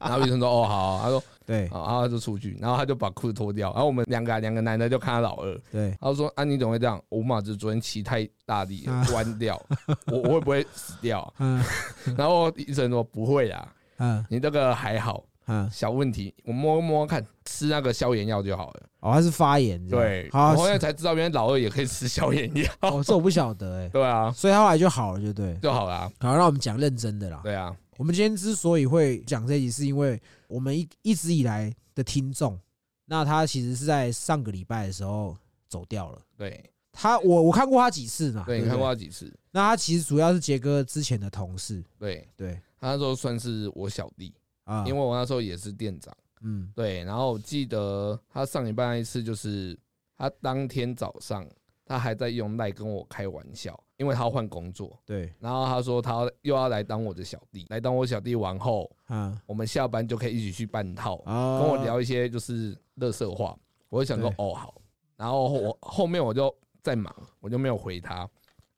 [0.00, 1.68] 然后医生说哦好，他说对。
[1.68, 7.00] 好，然后他就出去，然后他就把裤子脱掉，然后我们两个两个男的就看他老二，对，他就说啊你怎么会这样？
[7.08, 9.60] 我马子昨天骑太大力了啊，弯掉，
[10.06, 11.32] 我我会不会死掉？
[11.38, 11.62] 嗯。
[12.18, 13.68] 然后医生说不会啦，
[13.98, 14.24] 嗯。
[14.28, 18.82] 你这个还好，嗯，小问题，我摸摸看，吃那个消炎药就好了。
[19.00, 22.72] 哦，他是发炎，对，好我，后来才知道，原来老二也可以吃消炎药。
[22.82, 25.54] 哦，这我不晓得哎，对啊，所以他后来就好了，就对。
[25.56, 26.10] 就好啦。
[26.20, 27.40] 好，让我们讲认真的啦。
[27.42, 32.58] 对啊，我们今天之所以会讲这一集，是因为我们一一直以来的听众，
[33.06, 35.36] 那他其实是在上个礼拜的时候
[35.68, 36.18] 走掉了。
[36.36, 36.62] 对
[36.92, 39.32] 他我我看过他几次嘛，对，你看过他几次？
[39.50, 44.32] 那他其实主要是杰哥之前的同事，对对他那时候算是我小弟，
[44.72, 46.14] 啊，因为我那时候也是店长。
[46.44, 49.78] 嗯对，然后我记得他上礼拜那一次，就是
[50.16, 51.46] 他当天早上，
[51.84, 63.56] 他还在用赖跟我开玩笑，因为他要换工作，对然后他说他又要来当我的小弟，来当我小弟完后，嗯我们下班就可以一起去办套，啊，跟我聊一些就是乐色话，
[63.88, 64.74] 我就想说哦好，
[65.16, 66.52] 然后我后面我就
[66.82, 68.28] 在忙，我就没有回他。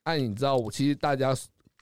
[0.02, 1.34] 哎、你知道我其实大家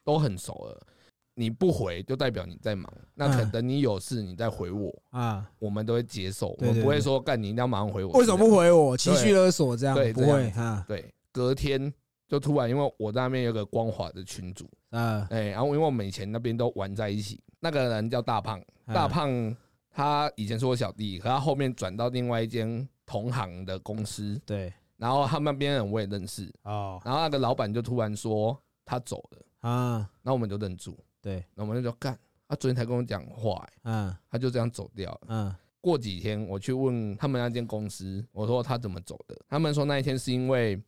[0.04, 0.86] 都很熟了，
[1.34, 8.12] 你不回就代表你在忙，那可能等你有事你再回我，啊，我们都会接受，我们不会说干你一定要马上回我。
[8.12, 8.56] 为什么不？
[8.56, 8.96] 回我？
[8.96, 11.92] 情绪勒索这样不对不会啊对，隔天
[12.28, 19.56] 就突然因为我在那边有个光华的群主，啊哎、然后因为我们以前那边都玩在一起，那个人叫大胖，啊大胖
[19.90, 31.42] 他以前是我小弟，可他后面转到另外一间同行的公司，对然后他们那边人我也认识，哦然后那个老板就突然说他走了，啊然后我们就愣住，对。
[31.54, 34.16] 那我们就说干，他昨天才跟我讲话、欸嗯。
[34.28, 35.20] 他就这样走掉了。
[35.28, 35.54] 嗯。
[35.80, 40.80] 过几天我去问他们那间公司，我说他怎么走的，他们说那一天是因为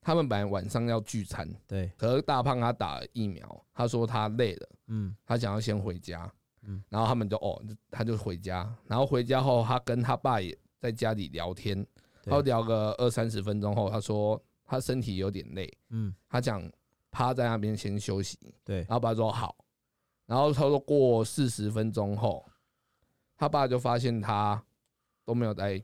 [0.00, 1.90] 他们本来晚上要聚餐，对。
[1.96, 4.68] 可是大胖他打了疫苗，他说他累了。
[4.86, 5.14] 嗯。
[5.26, 6.30] 他想要先回家，
[6.62, 6.82] 嗯。
[6.88, 11.76] 然后他们就哦，他就回家，然后回家后，他跟他爸也在家里聊天，
[12.22, 12.30] 对。
[12.30, 16.14] 然后聊个二三十分钟后，他说他身体有点累，嗯。
[16.26, 16.62] 他想
[17.10, 18.78] 趴在那边先休息，对。
[18.78, 19.54] 然后爸说好，
[20.28, 22.44] 然后他说过四十分钟后，
[23.34, 24.62] 他爸就发现他
[25.24, 25.82] 都没有在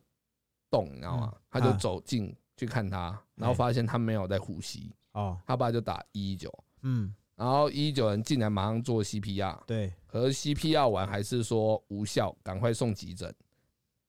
[0.71, 1.33] 动，你知道吗？
[1.35, 1.41] 嗯？
[1.51, 5.41] 他就啊走近去看他，然后哎发现他没有在呼吸，哦。
[5.47, 7.15] 他爸就打一一九，嗯。
[7.37, 9.65] 然后一一九人进来马上做 CPR。
[9.65, 9.93] 对。
[10.07, 13.35] 可是 CPR 完还是说无效，赶快送急诊。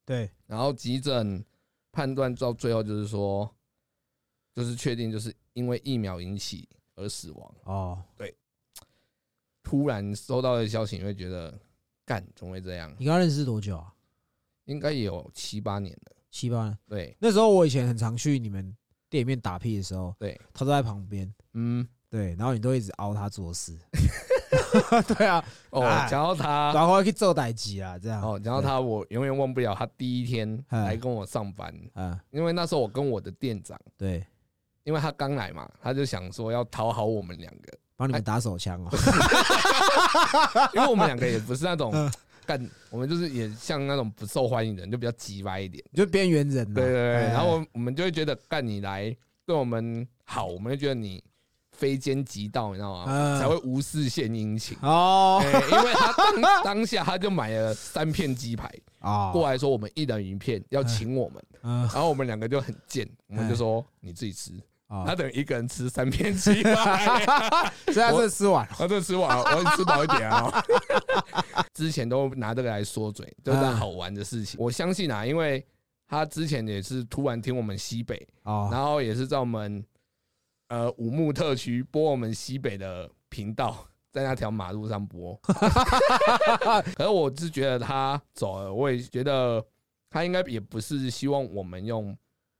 [0.03, 0.29] 对。
[0.45, 1.43] 然后急诊
[1.93, 3.49] 判断到最后就是说，
[4.53, 7.55] 就是确定就是因为疫苗引起而死亡。
[7.63, 8.03] 哦，
[9.65, 11.53] 突然收到的消息，你会觉得
[12.05, 12.89] 干怎么会这样？
[12.99, 13.91] 你跟他认识多久啊？
[14.65, 16.11] 应该也有七八年了。
[16.29, 16.77] 七八年。
[16.87, 17.17] 对。
[17.19, 18.75] 那时候我以前很常去你们
[19.09, 23.77] 店里面打屁的时候，对，他都在旁边，嗯，对，然后你都一直熬他做事，
[25.15, 28.21] 对啊，哦，哎讲到他，然后去做代机啊，这样。
[28.21, 34.25] 哦，讲到他，我永远忘不了他第一天哎来跟我上班，啊，因为那时候我跟我的店长，对，
[34.83, 38.89] 因为他刚来嘛，他就想说要讨好我们两个，帮你们打手枪哦。
[40.73, 42.11] 因为我们两个也不是那种嗯。
[42.47, 45.83] 干，我们就是也像那种不受欢迎的人，就比较急歪一点。
[45.95, 46.75] 就边缘人呐。
[46.75, 49.15] 对对对，哎然后我们就会觉得干你来
[49.47, 51.23] 对我们好，我们就觉得你
[51.71, 53.05] 非奸即盗，你知道吗？
[53.07, 53.39] 嗯。
[53.39, 54.77] 才会无事献殷勤。
[54.83, 55.41] 哦。
[55.43, 58.71] 哎因为他当当下他就买了三片鸡排
[59.01, 61.79] 哦，过来说我们一人一片要请我们，嗯。
[61.93, 67.25] 然后我们两个就很贱，我们就说你自己吃，哦他，等于一个人吃三片鸡排。
[67.91, 70.63] 所以他这吃完他，这吃完了，我 要吃饱一点啊。
[71.73, 74.57] 之前都拿这个来说嘴，就是嗯好玩的事情。
[74.59, 75.65] 我相信啊，因为
[76.07, 79.83] 他之前也是突然听我们西北，哦，然后也是在我们
[80.69, 85.35] 呃五木特区播我们西北的频道，在那条马路上播。
[86.95, 89.65] 可是我是觉得他走了，我也觉得
[90.09, 92.15] 他应该也不是希望我们用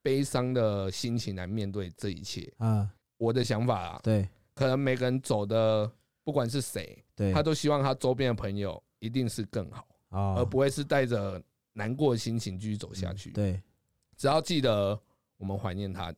[0.05, 2.47] 悲伤的心情来面对这一切。
[2.59, 2.87] 嗯，
[3.17, 4.29] 我的想法啊，对。
[4.53, 5.91] 可能每个人走的，
[6.23, 11.41] 不管是谁，对，他都希望他周边的朋友一定是更好，而哦不会是带着
[11.73, 13.31] 难过的心情继续走下去。
[13.31, 13.59] 对，
[14.15, 14.97] 只要记得
[15.37, 16.13] 我们怀念他，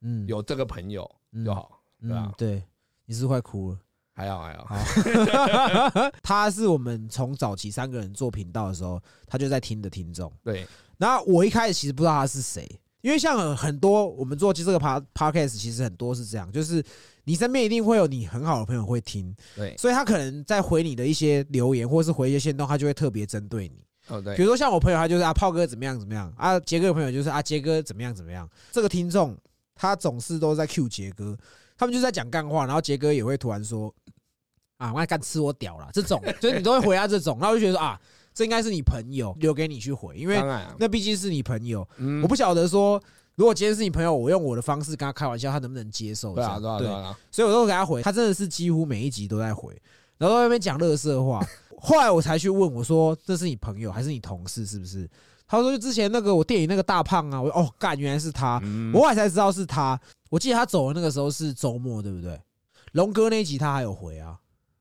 [0.00, 1.08] 嗯，有这个朋友
[1.44, 2.24] 就好，对吧？
[2.26, 2.62] 嗯，对，
[3.06, 3.78] 你是快哭了。
[4.12, 6.10] 还好还好。
[6.24, 10.30] 他是我们从早期三个人做频道的时候，他就在听的听众。
[10.42, 10.66] 对，
[10.98, 12.68] 然后我一开始其实不知道他是谁，
[13.08, 16.84] 因为像很多我们做这个 pod podcast，其实很多是这样，就是
[17.24, 23.82] 你身边一定会有你很好的朋友会听，对，所以他可能在回你的一些留言或是回一些线动，他就会特别针对你。
[24.08, 28.46] 哦对比，如说像我朋友，他就是啊炮哥怎么样怎么样啊，杰哥的朋友就是啊杰哥怎么样怎么样。
[28.70, 29.34] 这个听众
[29.74, 31.34] 他总是都在 Q 杰哥，
[31.78, 33.94] 他们就在讲干话，然后杰哥也会突然说
[34.76, 37.98] 啊，我干吃我屌了，这种就是你都会回他这种，然后就觉得说啊，
[38.38, 40.40] 这应该是你朋友留给你去回，因为
[40.78, 43.02] 那毕竟是你朋友，嗯我不晓得说。
[43.34, 46.36] 如果今天是你朋友，我用我的方式跟他开玩笑，他能不能接受？
[46.36, 49.76] 对啊对对啊对啊，所以我都给他回，他真的是几乎每一集都在回，
[50.18, 51.44] 然后在那边讲乐色话。
[51.80, 54.64] 后来我才去问我说：“这是你朋友还是你同事？
[54.64, 55.10] 是不是？”
[55.48, 60.00] 他说：“就之前那个我电影那个大胖啊。”我说：“哦，干，原来是他。”嗯我后来才知道是他。
[60.30, 62.40] 我记得他走的那个时候是周末，对不对？
[62.92, 64.36] 龙哥那一集他还有回啊，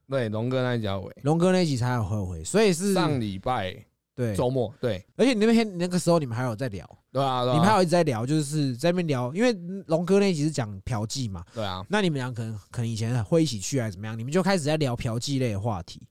[0.10, 3.76] 对龙哥那一家尾龙哥那一集才有回回，所以是上礼拜
[4.16, 4.36] 对。
[4.36, 9.54] 周末对而且你那天那个时候你们还有在聊，对啊，对啊你们还有一直在聊，就是在那边聊，因为
[9.88, 14.18] 龙哥那一集是讲嫖妓嘛，对啊，那你们俩可能可能以前会一起去还是怎么样？
[14.18, 16.02] 你们就开始在聊嫖妓类的话题。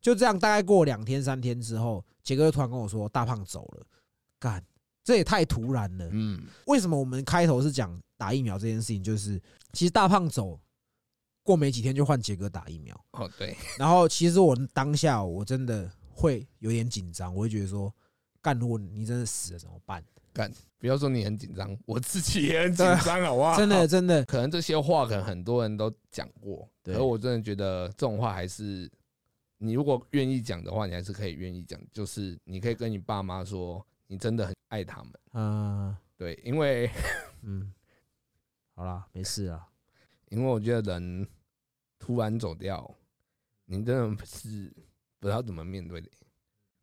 [0.00, 3.86] 就这样，大概过两天三天之后，杰哥就突然跟我说大胖走了，
[4.40, 4.60] 干，
[5.04, 6.08] 这也太突然了。
[6.10, 9.00] 嗯，为什么我们开头是讲打疫苗这件事情？
[9.00, 9.40] 就是
[9.72, 10.58] 其实大胖走
[11.42, 17.92] 过没几天就换杰哥打疫苗，哦对，然后其实我当下我真的会有点紧张，我会觉得说，
[18.40, 20.04] 干，如果你真的死了怎么办？
[20.32, 23.56] 干不要说你很紧张，我自己也很紧张，好不好？
[23.56, 26.94] 真的真的，可能这些话可能很多人都讲过，对。
[26.94, 28.90] 而我真的觉得这种话还是
[29.58, 36.90] 你如果愿意讲的话，你还是可以愿意讲，就是你可以跟你爸妈说，你真的很爱他们，嗯对，因为
[37.42, 37.70] 嗯，
[38.74, 39.66] 好啦，没事啦。
[40.32, 41.28] 因为我觉得人
[41.98, 42.90] 突然走掉，
[43.66, 44.72] 你真的是
[45.20, 46.10] 不知道怎么面对的，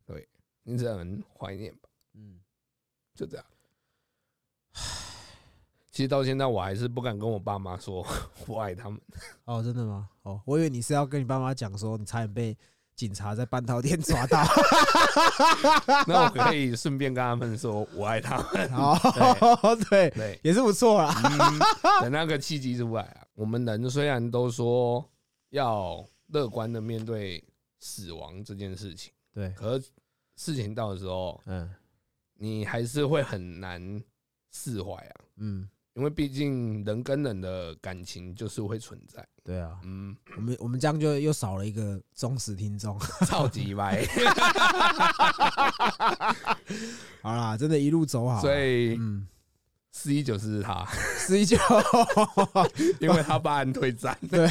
[0.06, 0.28] 对
[0.62, 2.38] 你只能怀念吧，嗯，
[3.12, 3.44] 就这样。
[5.90, 8.06] 其实到现在我还是不敢跟我爸妈说
[8.46, 9.00] 我爱他们。
[9.46, 10.08] 哦，真的吗？
[10.22, 12.56] 哦，我以为你是要跟你爸妈讲说，你差点被
[12.96, 14.44] 警察在半套店抓到。
[16.06, 18.68] 那我可以顺便跟他们说我爱他们。
[18.74, 21.14] 哦，对，对，也是不错啦。
[21.24, 21.58] 嗯，
[22.02, 25.08] 等那个契机出来啊，我们人虽然都说
[25.50, 27.42] 要乐观的面对
[27.78, 29.86] 死亡这件事情，对，可是
[30.36, 31.68] 事情到的时候，嗯
[32.34, 34.02] 你还是会很难
[34.50, 35.68] 释怀啊，嗯，
[36.00, 39.22] 因为毕竟人跟人的感情就是会存在。
[39.44, 42.98] 对啊，嗯，我们我们这样就又少了一个忠实听众。
[43.28, 44.02] 超级歪，
[47.20, 48.40] 好啦，真的一路走好。
[48.40, 49.28] 所以嗯，
[49.92, 50.86] 四一九是他，
[51.18, 51.58] 四一九，
[52.98, 54.16] 因为他爸按退战。
[54.30, 54.48] 对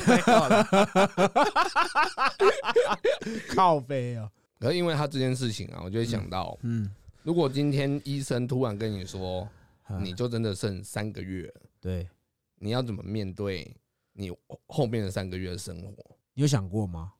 [3.55, 4.29] 靠背哦。
[4.59, 6.87] 可是因为他这件事情啊，我就会想到，嗯，
[7.23, 9.49] 如果今天医生突然跟你说，嗯
[10.01, 12.07] 你就真的剩三个月了，对。
[12.61, 13.73] 你要怎么面对
[14.13, 14.31] 你
[14.67, 15.93] 后面的三个月的生活？
[16.33, 17.13] 你有想过吗？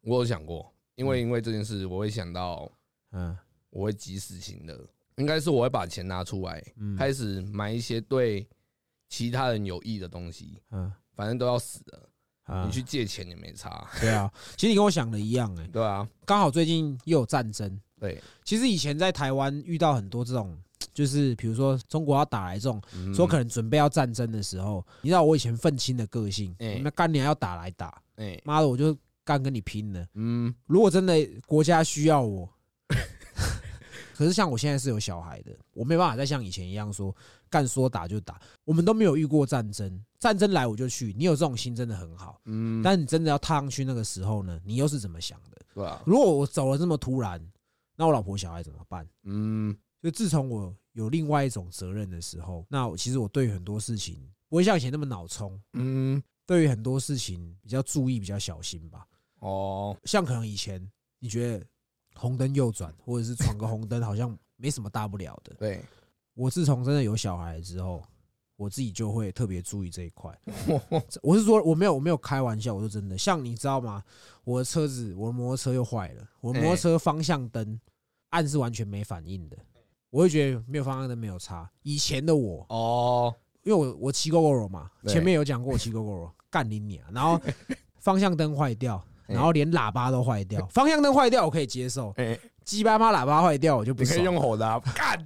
[0.00, 2.70] 我有想过，因为因为这件事，我会想到
[3.12, 3.36] 嗯。
[3.70, 4.78] 我会及时行乐，
[5.16, 8.46] 应该是我会把钱拿出来，嗯，开始买一些对
[9.08, 10.92] 其他人有益的东西，嗯。
[11.14, 12.10] 反正都要死了，
[12.42, 12.64] 啊。
[12.66, 17.80] 你去借钱也没差，对啊，其实你跟我想的一样哎，对啊，刚好最近又有战争。
[17.98, 20.58] 对，其实以前在台湾遇到很多这种，
[20.92, 30.06] 就是比如说中国要打来这种，嗯说可能准备要战争的时候，你知道我以前愤青的个性，哎那干娘要打来打，哎，妈的我就干跟你拼了。
[30.14, 31.14] 嗯，如果真的
[31.46, 32.48] 国家需要我，
[34.16, 37.14] 可是像我现在是有小孩的，我没办法再像以前一样说
[37.48, 38.40] 干说打就打。
[38.64, 41.14] 我们都没有遇过战争，战争来我就去。
[41.16, 45.58] 你有这种心真的很好，嗯，但你真的要踏上去那个时候呢，你又是怎么想的？
[45.74, 47.40] 对啊，如果我走了这么突然，
[47.96, 49.06] 那我老婆小孩怎么办？
[49.24, 59.06] 嗯，就自从我有另外一种责任的时候，那我其实我对于很多事情不会像以前那么脑冲，嗯，对于很多事情比较注意、比较小心吧。
[59.38, 60.86] 哦，像可能以前
[61.18, 61.64] 你觉得
[62.14, 65.82] 红灯右转或者是闯个红灯好像没什么大不了的，对，
[66.34, 68.02] 我自从真的有小孩之后，
[68.56, 70.36] 我自己就会特别注意这一块。
[71.22, 74.02] 我是说我没有我没有开玩笑，我说真的，像你知道吗？
[74.44, 77.80] 我的车子我的摩托车又坏了，我的摩托车方向灯
[78.30, 79.56] 暗是完全没反应的，
[80.12, 81.68] 我会觉得没有方向灯没有差。
[81.82, 87.40] 以前的我，哦，因为我我骑 GoGo 嘛，前面有讲过我骑 GoGo 干你啊，然后
[87.98, 89.02] 方向灯坏掉。
[89.28, 95.16] 哎然后连喇叭都坏掉，方向灯坏掉我可以接受，哎，鸡巴妈喇叭坏掉我就不你可以，用吼的啊，干，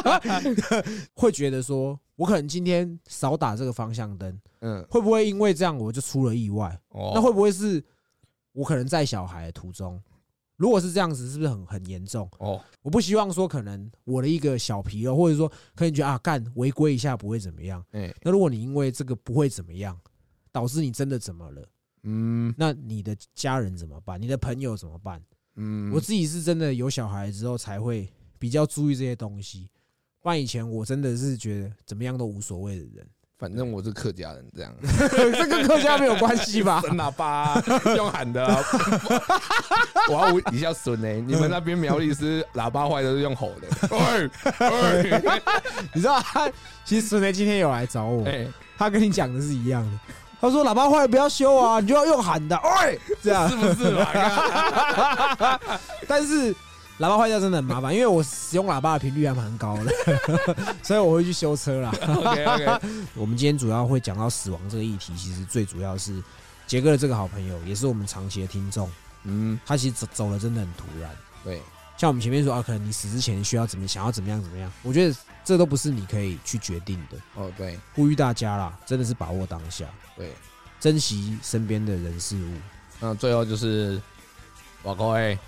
[1.14, 6.78] 会觉得说我可能今天少打这个方向灯，嗯，会不会因为这样我就出了意外？
[6.90, 7.84] 哦，那会不会是
[8.52, 10.00] 我可能在小孩的途中？
[10.56, 12.28] 如果是这样子，是不是很很严重？
[12.38, 17.84] 哦，我不希望说可能我的一个小纰漏，或者说可能觉得啊干违规一下不会怎么样。
[17.92, 19.98] 哎，那如果你因为这个不会怎么样，
[20.50, 21.68] 导致你真的怎么了，
[22.04, 24.20] 嗯那你的家人怎么办？
[24.20, 25.22] 你的朋友怎么办？
[25.56, 29.70] 嗯，我自己是真的有小孩之后才会比较注意这些东西，
[30.20, 33.06] 不然以前我真的是觉得怎么样都无所谓的人。
[33.38, 34.72] 反正我是客家人，这样，
[35.36, 36.80] 这跟客家没有关系吧？
[36.82, 37.62] 省喇叭啊
[37.94, 38.64] 用喊的啊，
[40.08, 43.68] 我要问一下孙呢，你们那边苗栗是喇叭坏都是用吼的？
[43.90, 44.30] 喂
[45.20, 45.42] 喂，
[45.92, 46.48] 你知道他
[46.84, 48.46] 其实孙呢今天有来找我，哎，
[48.78, 49.98] 他跟你讲的是一样的。
[50.40, 53.56] 他说喇叭坏了不要修啊，你就要用喊的，喂，这样是。
[53.56, 54.06] 不是嘛？
[56.06, 56.54] 但是
[56.98, 59.92] 喇叭坏掉真的很麻烦，因为我使用喇叭的频率还蛮高的，
[60.82, 61.92] 所以我会去修车啦。
[62.00, 62.80] OK OK，
[63.14, 66.22] 我们今天主要会讲到死亡这个议题，其实最主要是
[66.66, 68.90] 杰哥的这个好朋友，也是我们长期的听众，
[69.24, 71.10] 嗯，他其实走走的真的很突然。
[71.44, 71.60] 对，
[71.98, 77.18] 像我们前面说啊，可能你死之前需要怎么想要怎么样怎么样，我觉得这都不是你可以去决定的。
[77.34, 79.84] 哦对呼吁大家啦，真的是把握当下，
[80.16, 80.32] 对，
[80.80, 82.52] 珍惜身边的人事物。
[82.98, 84.00] 那最后就是
[84.84, 85.38] 瓦高哎，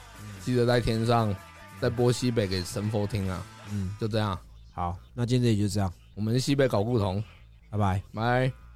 [0.45, 1.35] 记得在天上
[1.81, 4.39] 在播西北给神佛听啊，嗯，就这样，
[4.73, 7.23] 好，那今天这里就这样，我们是西北搞不同，
[7.71, 8.03] 拜拜。
[8.13, 8.68] 拜。